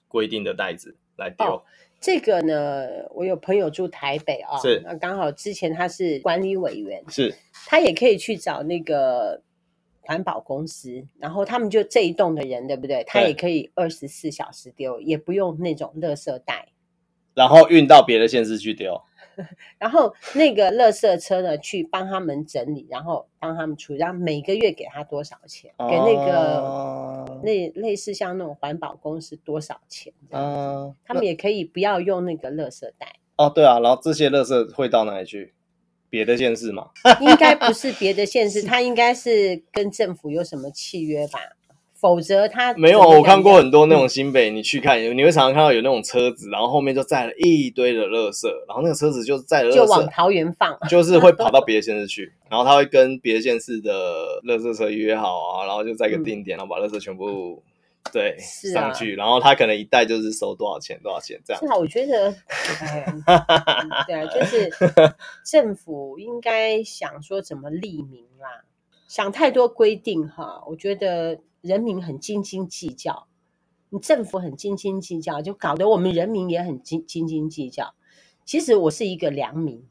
[0.07, 1.45] 规定的袋子来丢？
[1.45, 1.63] 哦
[1.99, 7.33] 这个呢，我有朋友住台北啊，是那刚好之前他是管理委员，是
[7.65, 9.41] 他也可以去找那个
[10.01, 13.03] 环保公司，然后他们就这一栋的人，对不对？
[13.07, 16.67] 他也可以二十四小时丢，也不用那种垃圾袋，
[17.37, 18.99] 然后运到别的县市去丢。
[19.77, 25.71] 然后那个垃圾车呢，去帮他们整理，然后帮他们处理，然后每个月给他多少钱？
[25.77, 30.11] 哦、给那个那类似像那种环保公司多少钱？
[30.31, 33.13] 嗯，他们也可以不要用那个垃圾袋。
[33.35, 35.53] 哦，对啊，然后这些垃圾会到哪里去？
[36.09, 36.89] 别的县市吗？
[37.19, 41.39] 应该不是别的县市， 他应该是跟政府有什么契约吧？
[41.99, 53.91] 否则他没有，我看过很多那种新北，你去看，你会常常看到有那种车子，然后后面就载了一堆的垃圾，然后那个车子就载了就往桃园放，就是会跑到别的县市去， 然后他会跟别的县市的
[54.43, 57.63] 垃圾车约好啊，然后就在一个定点，然后把垃圾全部
[58.13, 61.59] 对上去，然后他可能一袋就是收多少钱多少钱这样。
[61.59, 62.31] 是啊，我觉得，
[64.05, 64.69] 对啊，就是
[65.43, 68.63] 政府应该想说怎么利民啦，
[69.07, 71.39] 想太多规定哈，我觉得。
[71.67, 73.27] 人民很斤斤计较，
[73.89, 77.93] 你政府很斤斤计较，就搞得我们人民也很斤斤斤计较。
[78.45, 79.85] 其实我是一个良民，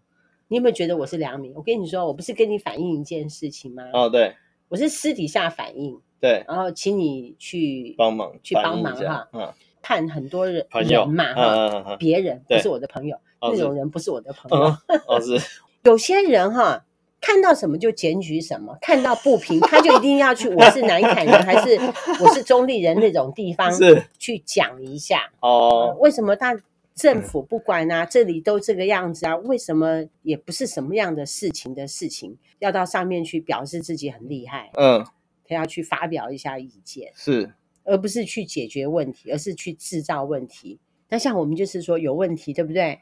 [0.49, 1.53] 你有没有觉得我是良民？
[1.55, 3.83] 我跟你说，我不是跟你反映一件事情吗？
[3.93, 4.35] 哦，对，
[4.69, 9.29] 我是私底下反映，对，然后请你去帮忙，去帮忙哈。
[9.35, 14.75] 嗯，看很多人人嘛哈，别人不是我的朋友，那种人不是我的朋友。
[15.07, 15.39] 哦，是
[15.85, 16.86] 有些人哈。
[17.21, 20.49] 看到什么就检举什么，看到不平他就一定要去。
[20.49, 21.77] 我是南崁人还是
[22.23, 25.97] 我是中立人那种地方是去讲一下哦、呃。
[25.99, 26.57] 为什么他
[26.95, 28.07] 政府不管啊？
[28.07, 29.37] 这里都这个样子啊？
[29.37, 34.71] 为什么也不是什么样的事情的事情，要到上面去表示自己很厉害？
[34.75, 35.05] 嗯，
[35.45, 37.53] 他要去发表一下意见，是，
[37.85, 40.79] 而不是去解决问题，而是去制造问题。
[41.09, 42.99] 那像我们就是说有问题，对不对？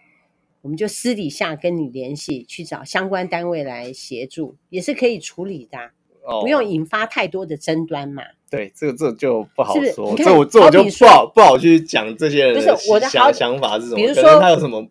[0.64, 5.78] 我们就私底下跟你联系，去找相关单位来协助，也是可以处理的，
[6.22, 8.22] 哦、不用引发太多的争端嘛。
[8.48, 13.96] 对，这个这就不好说，是是这我这我就不好不好去讲这些人的我的想想法是什么。
[13.96, 14.88] 比如说他有什么，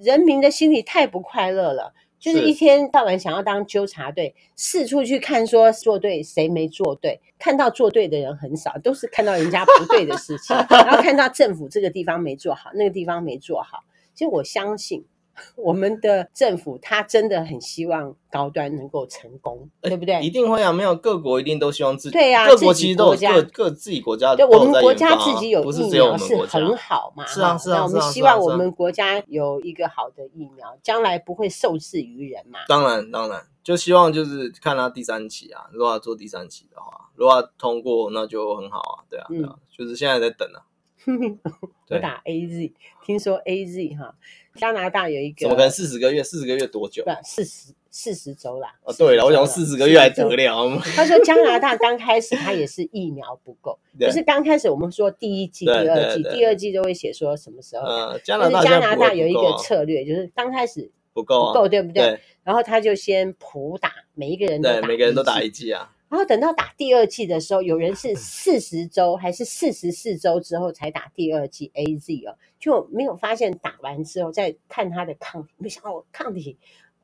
[0.00, 13.84] 人民的心里太不快乐了，就是一天到晚想要当纠察队，四处去看说做对谁没做对，看到做对的人很少，都是看到人家不对的事情，然后看到政府这个地方没做好，那个地方没做好。
[14.14, 15.04] 其实我相信。
[15.56, 20.20] 我们的政府，他真的很希望高端能够成功，对不对？
[20.22, 20.72] 一定会啊！
[20.72, 22.12] 没有各国一定都希望自己。
[22.12, 24.34] 对呀，各国其实都有各各自己国家。
[24.34, 27.24] 对，我们国家自己有疫苗是很好嘛？
[27.26, 27.78] 是啊，是啊。
[27.78, 32.60] 那我们希望我们国家有一个好的疫苗，将来不会受制于人嘛？
[32.68, 39.04] 当然，当然，就希望就是看他第三期啊，如果要做第三期的话，如果要通过，那就很好啊。
[39.08, 40.66] 对啊，对啊，就是现在在等啊。
[41.90, 42.72] 我打 A Z，
[43.04, 44.14] 听说 A Z 哈。
[44.54, 46.22] 加拿大有一个，怎么可能四十个月？
[46.22, 47.04] 四十个月多久？
[47.04, 48.74] 不，四十四十周啦。
[48.84, 50.78] 哦，对了，我想四十个月还得了？
[50.96, 57.84] 他说加拿大刚开始他也是疫苗不够， 就是刚开始我们说第一季、第二季，第二季就会写说什么时候。
[57.84, 62.18] 呃，加拿大加拿大有一个策略，就是刚开始不够，不够，对不对？
[62.44, 65.92] 然后他就先普打，每一个人都打，每个人都打一剂啊。
[66.12, 76.58] 然后等到打第二剂的时候，有人是四十周还是四十四周之后才打第二剂 AZ 哦，就没有发现打完之后再看他的抗体，没想到抗体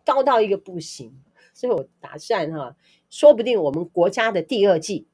[0.04, 1.10] 高到一个不行，
[1.54, 2.76] 所以我打算哈，
[3.08, 5.06] 说不定我们国家的第二剂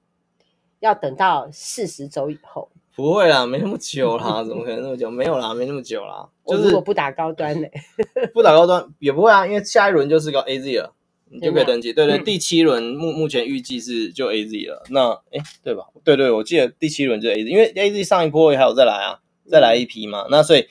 [0.80, 2.68] 要等到四十周以后。
[2.96, 5.08] 不会啦，没那么久啦，怎么可能那么久？
[5.08, 6.28] 没有啦，没那么久啦。
[6.44, 7.68] 就是、我如果不打高端呢？
[8.34, 10.92] 不打高端也不会啊，因为下一轮就是个 AZ 了。
[11.34, 15.82] 你就可以登记，对对，嗯、第七轮目目前预计是就 A Z 了，那哎对吧？
[16.04, 19.18] 对对，我记得第七轮就 A Z，因为 A Z 上一波还有再来啊，
[19.50, 20.68] 再来一批嘛，嗯、那所以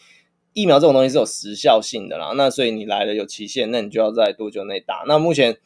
[0.53, 5.03] 疫苗这种东西是有时效性的啦，那所以你来了有期限，那你就要在多久内打？
[5.05, 5.57] 那目前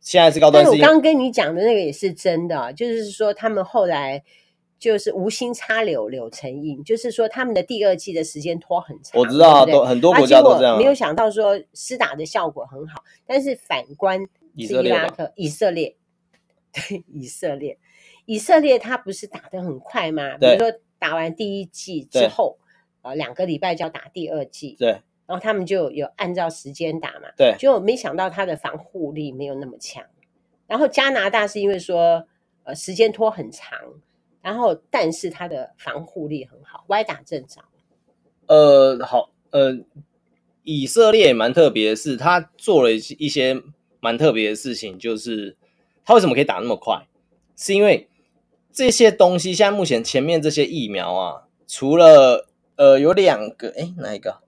[0.00, 4.24] 现在是高端，但我刚刚跟你讲的那个也是真的，就是说他们后来
[4.80, 9.78] 就是无心插柳柳成荫，就是说他们的第二季的时间拖很长，我知道对对？
[9.78, 14.26] 都很多国家都这样，没有想到说施打的效果很好，但是反观。
[14.54, 15.96] 伊拉克、以色列，
[16.72, 17.78] 对以色列，
[18.26, 20.36] 以色列他不是打得很快吗？
[20.38, 22.58] 比如说打完第一季之后，
[23.02, 30.04] 呃，两个礼拜就要打第二季，对，然后他们就有按照时间打嘛，对，就没想到他的防护力没有那么强，
[30.66, 32.26] 然后加拿大是因为说
[32.64, 33.78] 呃时间拖很长，
[34.42, 37.62] 然后但是他的防护力很好，歪打正着。
[38.46, 39.78] 呃，好，呃，
[40.64, 43.62] 以色列蛮特别的是，他做了一些
[44.00, 45.56] 蛮特别的事情，就是
[46.04, 47.06] 它为什么可以打那么快？
[47.56, 48.08] 是因为
[48.72, 54.38] 这些东西现在目前前面这些疫苗啊，除了呃有两个，哎，哪一个？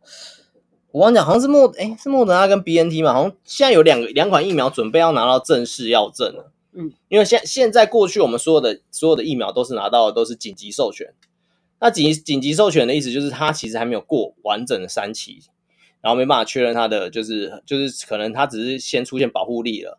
[0.92, 6.52] 我忘讲，好像是莫，哎，是莫德纳跟 BNT 嘛，好像现在有两个两款疫苗准备要拿到正式药证了。
[6.72, 11.14] 嗯，因为现现在过去我们所有的所有的疫苗都是拿到的都是紧急授权。
[11.80, 15.40] 那紧紧急授权的意思就是，它其实还没有过完整的三期，
[16.02, 19.98] 然后没办法确认它的就是就是可能它只是先出现保护力了，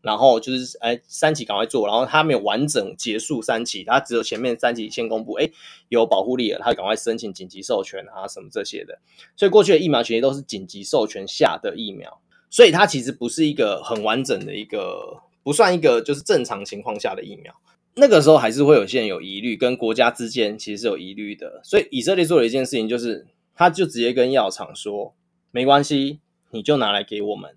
[0.00, 5.48] 然后就是哎三期赶快做，然后它没有完整结束三期，它只有前面三期先公布，哎
[5.88, 8.98] 有保护力了，它赶快申请紧急授权啊什么这些的，
[9.36, 17.54] 所以过去的疫苗其实都是紧急授权下的疫苗，所以它其实不是一个很完整的一个，不算一个就是正常情况下的疫苗。
[17.96, 23.26] 那个时候还是会有些人有疑虑，跟国家之间其实是有疑虑的，所以以色列做了一件事情，就是
[23.58, 25.16] 他就直接跟药厂说，
[25.50, 27.56] 没关系，你就拿来给我们。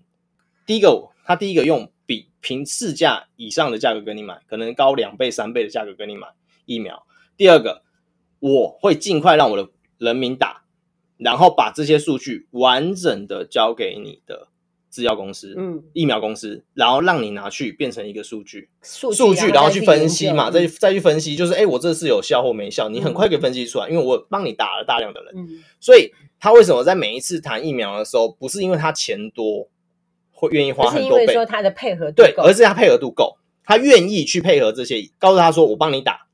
[0.66, 6.26] 第一个，他第一个用比平市价以上的价格跟你买，可能高两倍、三倍的价格跟你买
[6.64, 7.06] 疫苗。
[7.36, 7.84] 第二个，
[8.40, 10.64] 我会尽快让我的人民打，
[11.18, 14.48] 然后把这些数据完整的交给你的。
[14.92, 29.66] 制药公司，嗯，疫苗公司，然后让你拿去变成一个数据，数据，数据，然后去分析嘛，再再去分析，就是，哎，我这是有效或没效，你很快可以分析出来，嗯，因为我帮你打了大量的人，嗯，所以他为什么在每一次谈疫苗的时候，不是因为他钱多，
[30.30, 36.26] 会愿意花很多倍，是因为说他的配合度对，而是他配合度够，他愿意去配合这些，告诉他说，我帮你打，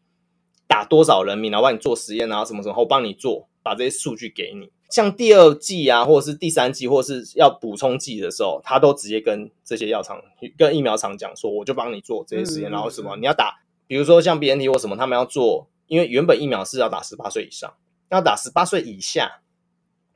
[0.67, 4.71] 打多少人民，然后帮你做实验啊，什么什么，我帮你做，把这些数据给你。
[4.89, 10.19] 像第二季啊，或者是第三季，或是要补充剂的时候，他都直接跟这些药厂、
[10.57, 17.75] 跟疫苗厂讲说，我就帮你做这些实验，嗯、然后什么你要打，比如说像 BNT 或什么，他们要做，因为原本疫苗是要打十八岁以上，
[18.09, 19.43] 要打十八岁以下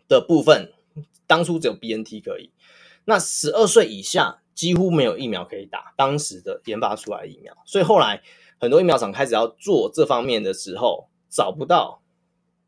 [0.08, 0.72] 的部分，
[1.26, 2.50] 当初只有 BNT 可以，
[3.04, 8.22] 那十二岁以下几乎没有疫苗可以打，当时的研发出来的疫苗，所以后来
[8.58, 12.01] 很多疫苗厂开始要做这方面的时候，找不到。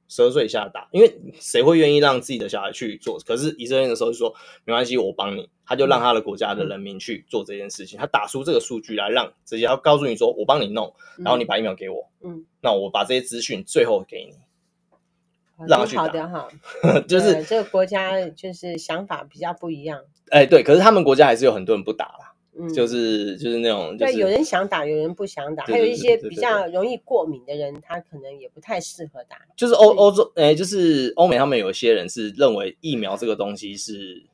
[0.09, 3.19] 十二岁以下打，因为谁会愿意让自己的小孩去做？
[3.27, 16.03] 可是以色列的时候就说没关系，我帮你，他就让他的国家的人民去做这件事情，他打出这个数据来，让直接要告诉你说，我帮你弄，然后你把疫苗给我，嗯，那我把这些资讯最后给你，让他去打。
[16.03, 16.49] 好的哈，
[17.09, 20.03] 就是这个国家就是想法比较不一样。
[20.31, 22.34] 哎，对，可是他们国家还是有很多人不打啦。
[22.59, 29.37] 嗯，就是就是那种，对，有人想打，有人不想打，还有一些比较容易过敏的人，他可能也不太适合打。
[29.57, 34.25] 就是欧欧洲，哎，就是欧美，他们有些人是认为疫苗这个东西是，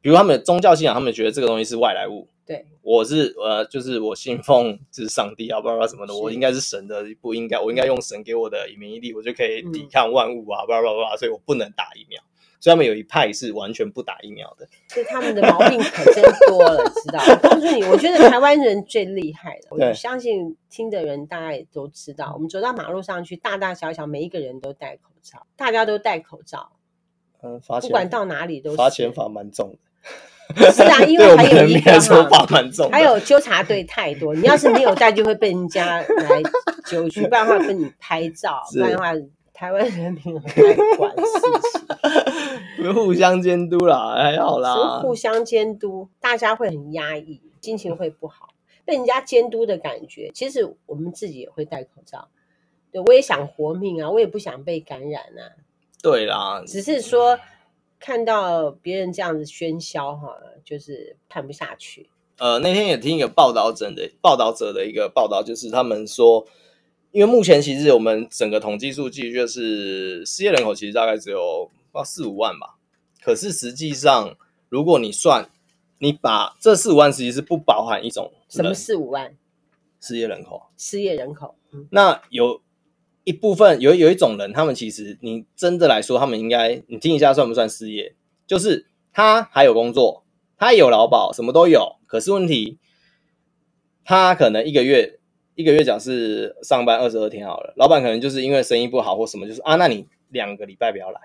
[0.00, 2.28] 比如他们宗教信仰，他们觉得这个东西是外来物。
[2.46, 12.22] 对，我是呃，就是我信奉就是上帝啊，不知道什么的，我应该是神的，不应该，我应该用神给我的免疫力，我就可以抵抗万物啊，不知道不知道，所以我不能打疫苗。
[12.60, 17.22] 所以他们有一派是完全不打疫苗的，所以他们的毛病可真多了， 知道？
[17.28, 22.32] 我告诉你，我觉得台湾人最厉害的，我相信听的人大家也都知道。
[22.34, 26.72] 我们走到马路上去，大大小小每一个人都戴口罩，大家都戴口罩。
[27.42, 29.78] 嗯，罚钱，不管到哪里都是罚钱罚蛮重的。
[30.72, 34.34] 是啊， 因为还有一个罚蛮重，还有纠察队太多。
[34.34, 36.42] 你要是没有戴，就会被人家来
[36.86, 39.12] 揪去，不然的话被你拍照， 不然的话。
[39.54, 41.24] 台湾人民很爱管事
[41.72, 41.82] 情，
[42.94, 45.00] 互相监督啦，还好啦。
[45.00, 48.50] 互相监督，大家会很压抑，心情会不好，
[48.84, 50.30] 被人家监督的感觉。
[50.32, 52.28] 其实我们自己也会戴口罩，
[52.92, 55.58] 对，我也想活命啊，我也不想被感染啊。
[56.02, 57.38] 对啦，只是说
[57.98, 62.08] 看到别人这样子喧嚣哈，就是看不下去。
[62.38, 66.46] 呃，那天也听一个报道者的报道者的一个报道，就是他们说。
[67.10, 72.76] 因为目前其实我们整个统计数据就是失业人口其实大概只有到四五万吧，
[73.22, 74.36] 可是实际上
[74.68, 75.50] 如果你算，
[75.98, 79.36] 你把这四五万实际是不包含一种什么四五万
[80.00, 82.62] 失业人口，失业人口，嗯，那有
[83.24, 88.14] 一部分有有一种人，他们其实你真的来说，他们应该你听一下算不算失业？
[88.46, 90.24] 就是他还有工作，
[90.56, 92.78] 他有劳保，什么都有，可是问题
[94.04, 95.14] 他可能一个月。
[95.58, 101.20] 一个月讲是上班二十二天好了，老板可能就是因为生意不好或什么，就是啊，那你两个礼拜不要来，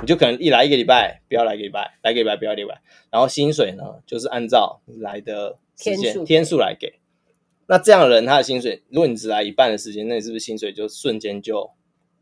[0.00, 2.80] 你就可能一来一个礼拜不要来一个礼拜，来一个礼拜不要一个礼拜，
[3.10, 6.94] 然后薪水呢就是按照来的时间天数来给。
[7.66, 11.70] 那这样的人他的薪水，如果你只来一半的时间，那你是不是薪水就瞬间就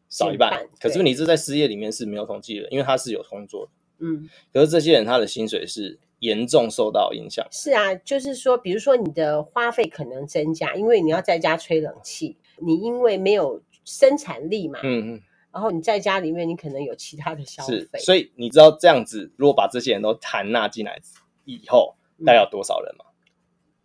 [0.08, 0.68] 少一半？
[0.80, 7.44] 可是你这在失业里面是没有统计的，因为他是有工作的，嗯，可是这些人他的薪水是严重受到影响。
[7.50, 15.20] 是啊，就是说，比如说你的花费可能增加，因为你要在家吹冷气，你因为没有生产力嘛，嗯嗯，
[15.52, 20.98] 然后你在家里面，你可能有其他的消费，所以你知道这样子，如果把这些人都含纳进来
[21.44, 21.94] 以后，
[22.24, 23.04] 大概有多少人吗？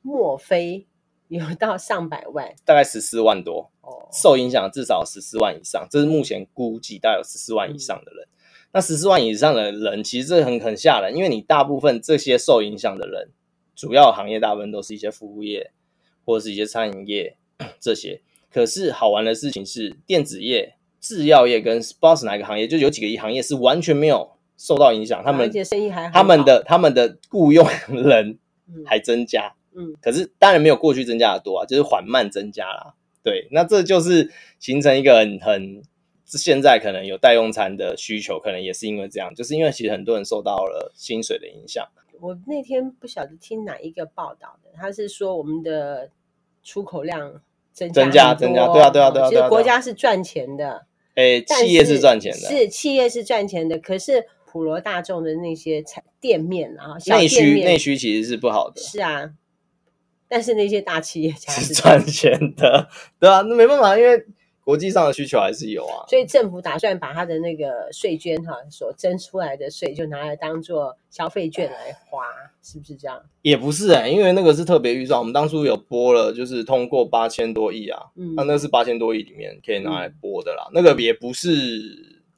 [0.02, 0.88] 莫非？
[1.28, 8.26] 有 到上百万，大概十四万多，哦，受影响至少十四万以上，这是目前估计，大概有十四万以上的人。
[8.26, 8.32] 嗯、
[8.72, 13.32] 那十四万以上的人，其实这很很吓人，因为你大部分这些受影响的人，
[13.76, 15.74] 主要行业大部分都是一些服务业
[16.24, 17.36] 或者是一些餐饮业
[17.82, 18.22] 这些。
[18.50, 28.40] 可是好玩的事情是，电子业、制药业跟不知道是哪个行业，就有几个行业是完全没有受到影响，他们生意还，他们的他们的雇佣人
[28.86, 29.48] 还增加。
[29.48, 32.96] 嗯嗯，可是当然没有过去增加的多啊，就是缓慢增加啦。
[33.24, 35.84] 对，那这就是形成一个很很
[36.26, 41.88] 现在可能有代用餐的需求，可能也是因为这样，就是因为其实很多人受到了薪水的影响。
[42.20, 46.10] 我那天不晓得听哪一个报道的，他是说我们的
[46.64, 47.40] 出口量
[47.78, 59.32] 增加增加增加，对啊对啊对啊，其实国家是赚钱的，哎，企业是赚钱的，是企业是赚钱的，可是普罗大众的那些产店面啊，内需内需其实是不好的，是啊。
[60.30, 64.26] 但是那些大企业家是赚钱的，对啊，那没办法，因为
[64.68, 66.04] 国际上的需求还是有啊。
[66.10, 72.26] 所以政府打算把他的那个税捐哈所征出来的税，就拿来当做消费券来花，
[72.62, 73.24] 是不是这样？
[73.44, 81.50] 也不是哎、欸，因为那个是特别预算，我们当初有拨了，就是通过八千多亿啊，嗯，那那是八千多亿里面可以拿来拨的啦，嗯、那个也不是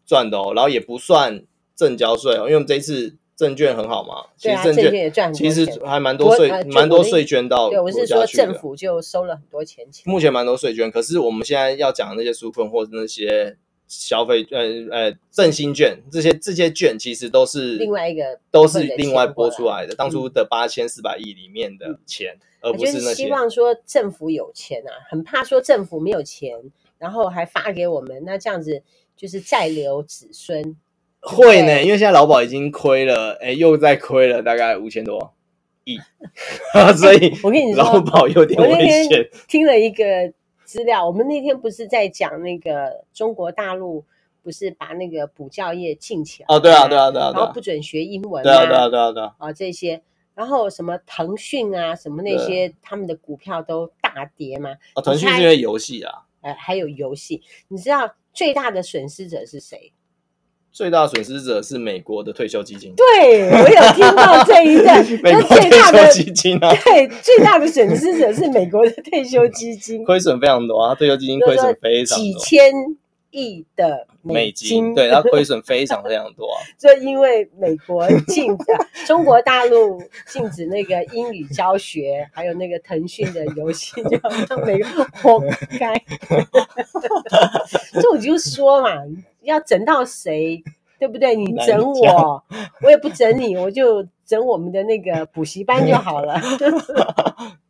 [0.06, 1.44] 赚的哦，然后也不算
[1.76, 3.18] 正交税哦，因为我们这一次。
[3.40, 4.26] 证券很好嘛？
[4.36, 7.70] 其实证券也赚，其实还蛮多税，蛮多税捐到。
[7.70, 9.88] 对，我是说政府就收了很多钱。
[10.04, 13.56] 目前蛮多税捐，可是我们现在要讲的那些纾困或者那些
[13.88, 14.60] 消费，呃
[14.92, 19.96] 呃，振兴券这些这些券，其实都是另外一个，都是另外拨出来的。
[19.96, 23.24] 当初的八千四百亿里面的钱，而不是那些。
[23.24, 26.58] 希望说政府有钱啊，很怕说政府没有钱，
[26.98, 28.84] 然后还发给我们，那这样子
[29.16, 30.76] 就是再留子孙。
[31.22, 35.34] 会呢，因为现在劳保已经亏了，哎，又在亏了大概五千多
[35.84, 35.98] 亿，
[36.98, 39.30] 所以我跟你说，劳保有点危险。
[39.48, 44.06] 听了一个资料，我们那天不是在讲那个中国大陆
[44.42, 46.46] 不是把那个补教业禁起来？
[46.48, 50.02] 哦，对啊，对啊，对啊，然后不准学英文，对啊，对啊，对啊，对啊，啊这些，
[50.36, 54.72] 然后什么腾讯啊，什么那些他们的股票都大跌嘛。
[54.94, 59.92] 啊，腾讯是因为游戏啊，呃，还有游戏，你知道最大的损失者是谁？
[60.72, 62.94] 最大损失者是美国的退休基金。
[62.96, 65.06] 对，我有听到这一段。
[65.24, 72.72] 美国退休基金啊，对，最大的损失者是美国的退休基金，亏损非常多啊，退休基金亏损非常多，几千
[73.32, 76.58] 亿的美金，对，它亏损非常非常多啊。
[76.78, 78.66] 就因为美国禁止
[79.08, 84.20] 中国大陆禁止那个英语教学，还有那个腾讯的游戏，就
[84.50, 85.40] 让美国活
[85.80, 85.94] 该。
[88.02, 88.94] 这我就说嘛。
[89.42, 90.62] 要整到谁，
[91.00, 91.34] 对不对？
[91.34, 92.44] 你整我，
[92.84, 96.36] 我也不整你，我就整我们的那个补习班就好了。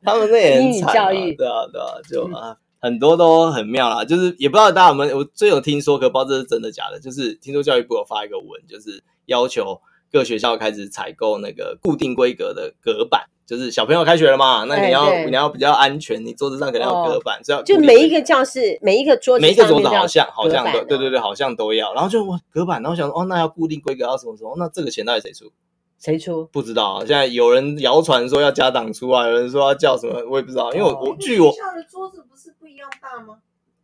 [0.03, 4.03] 他们那也英语教育，对啊，对啊，就啊，很多都很妙啦。
[4.03, 6.99] 就是也不知道大家有没有，我最有听说，可不知道这是真的假的。
[6.99, 13.23] 就是听说教育部有发一个文，就是要求各学校开始采购那个固定规格的隔板。
[13.45, 21.91] 就是小朋友开学了嘛，那你要、哎、你要比较安全，你桌子上肯定要隔板，这样、哦、就每一个教室每一个桌子每一个桌子好像好像都对对对，好像都要。
[21.95, 24.53] 然后就我隔板，然后想说哦，那要固定规格要什么什么？
[24.59, 25.51] 那这个钱到底谁出？
[26.00, 26.45] 谁出？
[26.45, 27.00] 不知道啊。
[27.02, 30.72] 现在有人谣传说要家长出啊，有人说要叫什么，我也不知道。
[30.74, 33.39] 因为我我据我学校的桌子不是不一样大吗？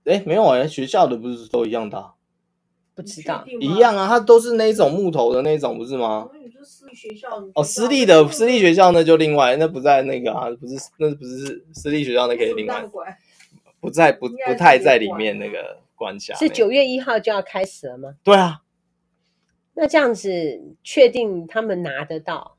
[0.06, 2.14] 哎，没有哎，学校的不是都一样大？
[2.96, 6.30] 不知道，一样啊，它都是那种木头的那种，不是吗？
[6.64, 12.84] 私立学校哦，私立的私立学校那就另外，那不在那个啊，不是那不是私立学校那可以另外，
[13.80, 16.34] 不在不不太在里面那个管辖。
[16.36, 18.16] 是九月一号就要开始了吗？
[18.24, 18.62] 对啊，
[19.76, 22.58] 那这样子确定他们拿得到？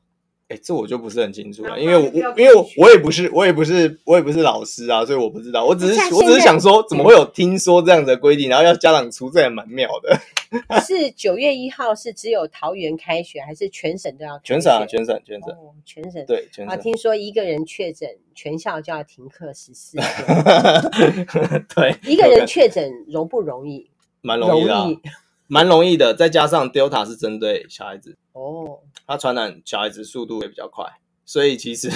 [0.49, 2.03] 哎，这我就不是很清楚了，因为我
[2.37, 5.65] 因为我也不是我也不是我也不是老师啊，所以我不知道。
[5.65, 10.17] 我只是我只是想说，怎么会有听说这样的规定，然后要家长出，这也蛮妙的。
[10.79, 14.53] 是九月一号是只有桃园开学，还是全省都要开学？
[14.53, 16.73] 全省啊，全省全省，哦，全省对全省。
[16.73, 20.07] 啊，听说一个人确诊，全校就要停课十四天。
[21.75, 23.89] 对，一个人确诊容不容易？
[24.21, 25.01] 蛮容易的，
[25.47, 26.13] 蛮容易的。
[26.13, 28.79] 再加上 Delta 是针对小孩子哦。
[29.05, 30.85] 它传染小孩子速度也比较快，
[31.25, 31.89] 所以其实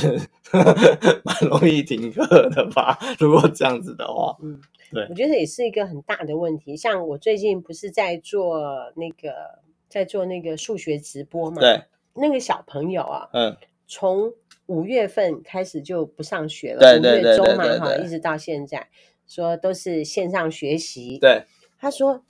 [1.23, 2.97] 蛮容易停课的吧？
[3.19, 4.59] 如果这样子的话，嗯，
[4.91, 6.77] 对，我觉得也是一个很大的问题。
[6.77, 11.59] 像我最近不是在做那个在做那个数学直播嘛？
[11.59, 11.83] 对，
[12.13, 14.31] 那个小朋友啊，嗯，从
[14.67, 18.87] 五月份开始就不上学了，对五月中嘛哈，一直到现在，
[19.27, 21.17] 说都是线上学习。
[21.19, 21.43] 对，
[21.77, 22.23] 他说，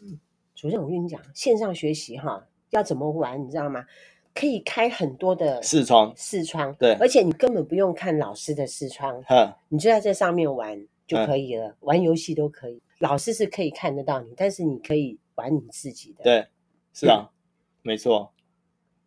[0.62, 3.84] 主任，我跟你讲，线上学习哈，要怎么玩，你知道吗？
[4.36, 9.24] 可以开很多的视窗，视窗，对，而且你根本不用看老师的视窗，
[9.70, 12.80] 你就在这上面玩就可以了，玩游戏都可以。
[13.00, 16.24] 老师是可以看得到你，但是你可以玩你自己的。
[16.24, 16.48] 对，
[16.94, 17.32] 是啊，
[17.82, 18.32] 没错。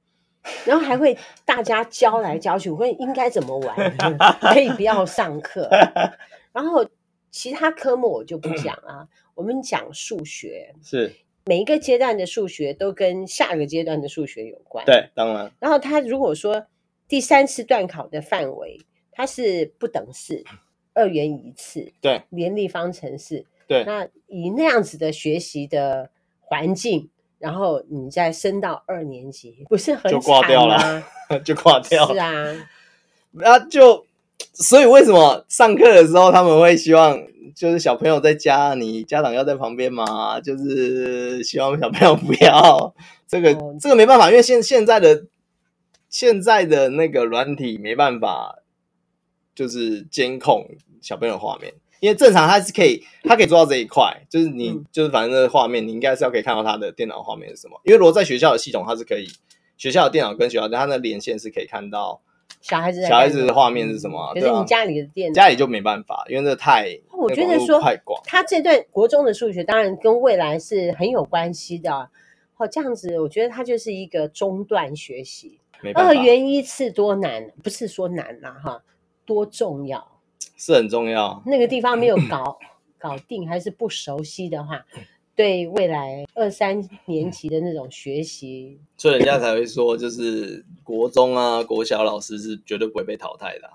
[0.66, 3.96] 然后还会大家教来教去，我会应该怎么玩，
[4.40, 5.70] 可以不要上课。
[6.52, 6.84] 然后
[7.30, 11.14] 其他科目我就不讲啊，我们讲数学是。
[11.46, 14.84] 每一个阶段的数学都跟下个阶段的数学有关。
[14.86, 15.52] 对，当然。
[15.60, 16.66] 然后他如果说
[17.06, 18.80] 第三次段考的范围，
[19.12, 20.42] 它是不等式，
[20.94, 23.84] 二元一次，对，联立方程式，对。
[23.84, 26.08] 那以那样子的学习的
[26.40, 30.10] 环境，然后你再升到二年级，不是很？
[30.12, 31.04] 就挂掉了，
[31.44, 32.14] 就挂掉了。
[32.14, 32.68] 是啊，
[33.32, 34.06] 那就
[34.54, 37.22] 所以为什么上课的时候他们会希望？
[37.54, 42.94] 就是小朋友在家，你家长要在旁边嘛，就是希望小朋友不要
[43.26, 45.26] 这个，哦、这个没办法，因为现现在的
[46.08, 48.58] 现在的那个软体没办法，
[49.54, 50.66] 就是监控
[51.00, 59.28] 小朋友画面，因为正常它是可以，它可以做到这一块，就是你、嗯、就是反正这个画面，你应该是要可以看到他的电脑画面是什么，因为如果在学校的系统，它是可以
[59.76, 62.20] 学校的电脑跟学校的它的连线是可以看到。
[62.64, 64.32] 小孩子小孩子的画面是什么、啊？
[64.32, 66.98] 可是你家里的电脑，家里就没办法，因为这太……
[67.12, 72.08] 我觉得说太广他这段国中的数学当然跟未来是很有关系的。
[72.56, 75.60] 哦，这样子，我觉得他就是一个中断学习。
[75.94, 77.50] 二元一次多难？
[77.62, 78.82] 不是说难啦，哈，
[79.26, 80.02] 多重要？
[80.56, 81.42] 是很重要。
[81.44, 82.58] 那个地方没有 搞
[82.98, 84.86] 搞定，还是不熟悉的话。
[85.36, 93.68] 对未来二三年级的那种学习，所以人家才会说，就是国中啊、国小老师是绝对不会被淘汰的，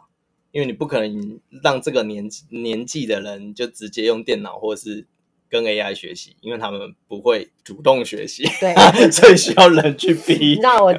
[0.51, 5.05] 因为你不可能让这个年纪年纪的人就直接用电脑或是
[5.49, 10.59] 跟 AI 学习，因为他们不会主动学习，对，所以需要人去逼。
[10.63, 10.93] 那我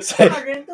[0.00, 0.30] 所以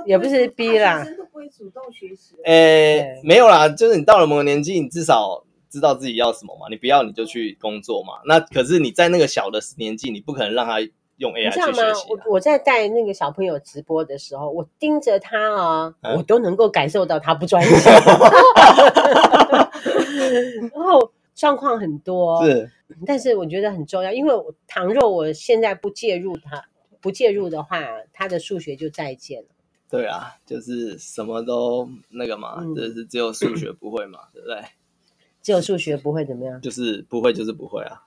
[0.07, 2.37] 也不是逼啦，都不会主动学习。
[2.45, 5.45] 诶，没有啦，就是你到了某个年纪，你至少。
[5.73, 6.67] 知道自己要什么嘛？
[6.69, 8.21] 你不要你就去工作嘛。
[8.27, 10.79] 那可是你在那个小的年纪，你不可能让他
[11.17, 12.07] 用 AI 去学习？
[12.11, 17.73] 我我在带那个小朋友直播的时候，我盯着他啊，嗯、我都能够感受到他不专心。
[20.75, 22.71] 然后状况很多，是，
[23.07, 24.35] 但是我觉得很重要，因为
[24.67, 26.63] 倘若我现在不介入他，
[27.01, 27.81] 不介入的话，
[28.13, 29.49] 他的数学就再见了。
[29.91, 34.63] 对啊，就是什么都那个嘛，嗯、就是只有数学不会嘛，对不对？
[35.43, 36.61] 只有数学不会怎么样？
[36.61, 38.03] 就是不会，就是不会啊。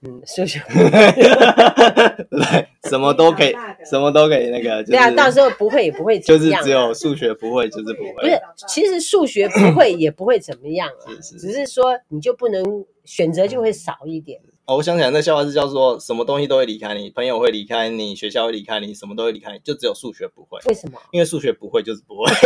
[0.00, 0.90] 嗯，数学不会，
[2.30, 3.52] 对，什么都可以，
[3.84, 4.80] 什么都可以那个。
[4.84, 6.62] 对啊，到时候不会也不会怎么样。
[6.62, 8.12] 就是只有数学不会，就是不会。
[8.20, 14.40] 不是，其实数学不会也不会怎么样啊，只是说你就不能选择就会少一点。
[14.66, 20.60] 哦，我想起来那笑话是叫做什么东西都会离开你，朋友会离开你，学校会离开你，什么都会离开你，就只有数学不会。
[20.68, 21.00] 为什么？
[21.10, 22.30] 因为数学不会就是不会。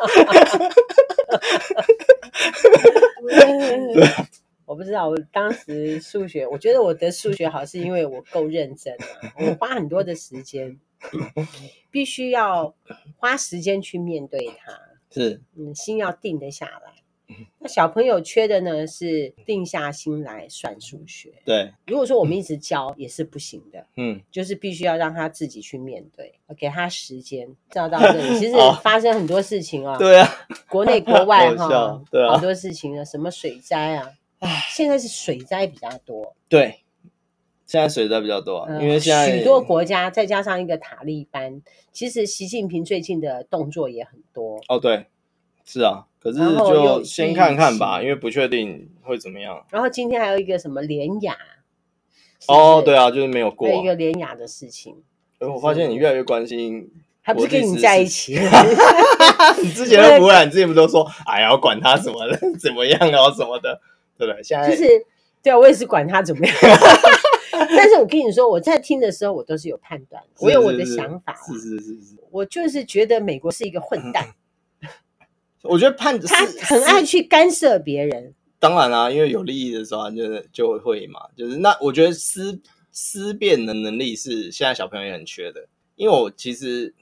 [4.66, 10.78] 我不知道，我当时数学，我觉得我的数学好是因为我够认真啊，我花很多的时间，
[11.90, 12.74] 必须要
[13.16, 14.78] 花时间去面对它，
[15.10, 16.99] 是，嗯，心要定得下来。
[17.58, 21.32] 那小朋友缺的呢是定下心来算数学。
[21.44, 23.86] 对，如果说我们一直教也是不行的。
[23.96, 27.54] 嗯，就是必须要让他自己去面对，给他时间。
[27.70, 29.98] 照到这里，其实发生很多事情啊。
[29.98, 30.28] 对啊，
[30.68, 34.10] 国内国外 哈，对啊，好多事情啊，什么水灾啊，
[34.70, 36.34] 现在是水灾比较多。
[36.48, 36.80] 对，
[37.66, 41.62] 现在水灾比较多，因为现在许多国家再加上一个塔利班，
[41.92, 44.60] 其实习近平最近的动作也很多。
[44.68, 45.06] 哦，对，
[45.64, 46.06] 是啊。
[46.22, 49.64] 可是就先看看吧，因为不确定会怎么样。
[49.70, 51.36] 然后今天还有一个什么联雅？
[52.46, 54.96] 哦，对啊，就是没有过一个联雅的事情。
[55.38, 56.90] 我发现你越来越关心，
[57.22, 58.34] 还不是跟你在一起？
[59.62, 63.80] 你之前都不会，你之前不都说， 哎呀，我管他什么的， 怎么样啊，什么的，
[64.18, 64.42] 对不对？
[64.42, 64.86] 现在就是
[65.42, 66.54] 对啊，我也是管他怎么样。
[67.52, 71.34] 但是我跟你说，我在听的时候，我都是有判断，我有我的想法。
[71.46, 74.34] 是是是是，我就是觉得美国是一个混蛋。
[75.62, 81.20] 我觉得判他很爱去干涉别人，当然啦、啊，因为有利益的时候，就就会嘛。
[81.36, 85.68] 就是那我觉得思思辨的能力是现在小朋友也很缺的。
[85.96, 86.94] 因为我其实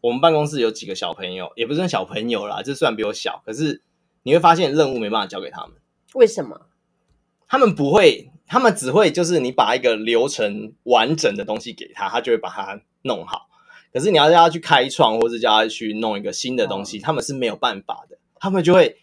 [0.00, 3.82] 我们办公室有几个小朋友，也不是小朋友啦，就虽然比我小，可是
[4.22, 5.72] 你会发现任务没办法交给他们。
[6.14, 6.68] 为什么？
[7.48, 13.49] 他们不会，他们只会就是你把一个流程完整的东西给他，他就会把它弄好。
[13.92, 18.96] 可是你要叫他去开创，或是叫他去弄一个新的东西，哦、他们是没有办法的，他们就会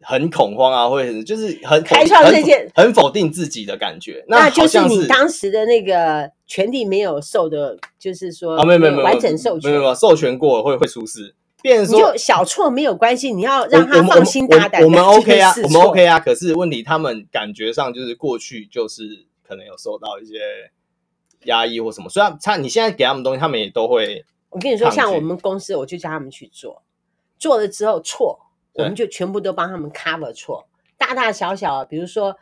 [0.00, 4.24] 很恐慌啊，会就是很开创这件很，很否定自己的感觉。
[4.28, 11.34] 那，那就是你当时的那个权利没有受的，就是说啊，没有没有没有完整授权，没有没有授权过会会出事。
[11.62, 14.84] 变成说就小错没有关系，你要让他放心大胆。
[14.84, 16.20] 我们 OK 啊，我们 OK 啊。
[16.20, 20.34] 可是问题，他们感觉上就是过去就是可能有受到一些
[21.44, 22.08] 压抑或什么。
[22.08, 24.24] 虽然他你现在给他们东西，他们也都会。
[24.50, 26.82] 我跟你说，像我们公司，我就叫他们去做，
[27.38, 28.38] 做了之后错，
[28.74, 32.36] 我们就全部都帮他们 cover 错，大大小小，比如说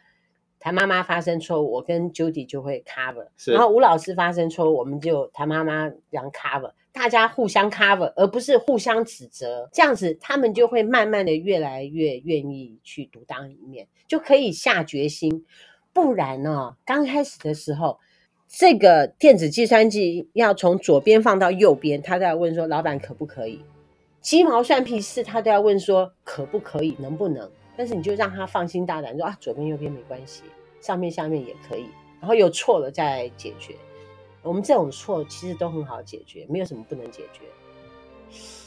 [0.60, 6.72] 谭妈妈发生错误，我跟 Judy 就会 cover，然后吴老师发生错误，我们就谭妈妈让 cover。
[6.92, 15.46] 大家互相 cover，而不是互相指责，这样子他们就会慢慢的越来越愿意去独当一面，就可以下决心。
[15.94, 17.98] 不然呢、哦，刚开始的时候，
[18.54, 23.64] 这个电子计算机要从左边放到右边，他都要问说老板可不可以？
[24.20, 27.50] 鸡毛蒜皮事他都要问说可不可以，能不能？
[27.78, 30.42] 但是你就让他放心大胆说啊，左边右边没关系，
[30.82, 31.86] 上面下面也可以，
[32.20, 33.74] 然后有错了再解决。
[34.42, 37.40] 我们这种错其实都很好解决，没有什么不能解决。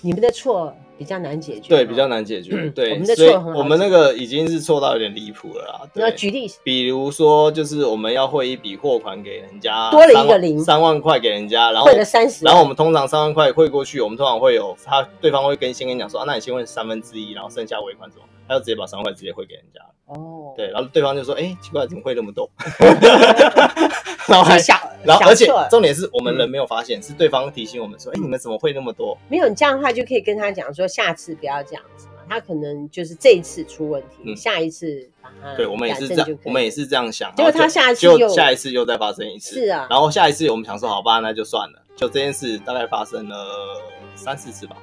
[0.01, 2.69] 你们的错比较难解决，对，比较难解决。
[2.69, 5.89] 对，我们的错很好，我们那个已经是错到有点离谱了啦。
[5.93, 19.79] 那举例，比如说，就是我们要汇一笔货款给人家，多了一个零，三万块给人家，然后汇了三十，然后我们通常三万块汇过去，我们通常会有他对方会跟先跟你讲说，啊，那你先问三分之一，然后剩下尾款怎么，他就直接把三万块直接汇给人家。
[20.05, 22.49] 哦，对，然后对方就说，哎，奇怪，怎么会那么多？
[24.27, 29.17] 然后还小，然后而且重点是我们人没有发现，是对方提醒我们说，哎，你们怎么会那么多？
[29.29, 32.13] 没有，你这样的话就可以跟他讲说，下次不要这样子嘛。
[32.27, 37.33] 他可能就是这一次出问题，下一次把它对，我们也是这样，我们也是这样想。
[37.35, 39.85] 结果他下一次就下一次又再发生一次，是啊。
[39.89, 41.81] 然后下一次我们想说，好吧，那就算了。
[41.95, 43.81] 就这件事大概发生了
[44.15, 44.75] 三四次吧。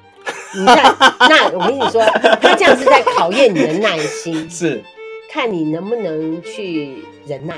[0.55, 0.95] 你看，
[1.29, 2.01] 那我跟你说，
[2.41, 4.81] 他这样是在考验你的耐心， 是。
[5.29, 7.55] 看你能不能去忍耐。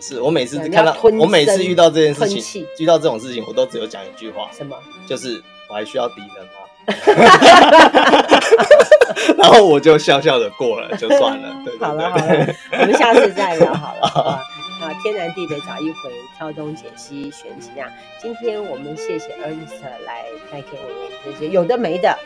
[0.00, 4.76] 是我每次看到，我每次遇到这件事情，遇到这种事情，我都只有讲一句话，什么？
[5.06, 6.50] 就是我还需要敌人吗？
[9.38, 11.56] 然后我就笑笑的过了，就算了。
[11.64, 14.42] 对对对，好了好了，我们下次再聊好了啊！
[14.84, 17.88] 啊，天南地北找一回，挑东拣西选几样。
[18.20, 22.18] 今天我们谢谢 Ernest 来带给我们这些有的没的。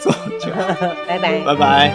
[1.06, 1.92] 拜拜拜拜。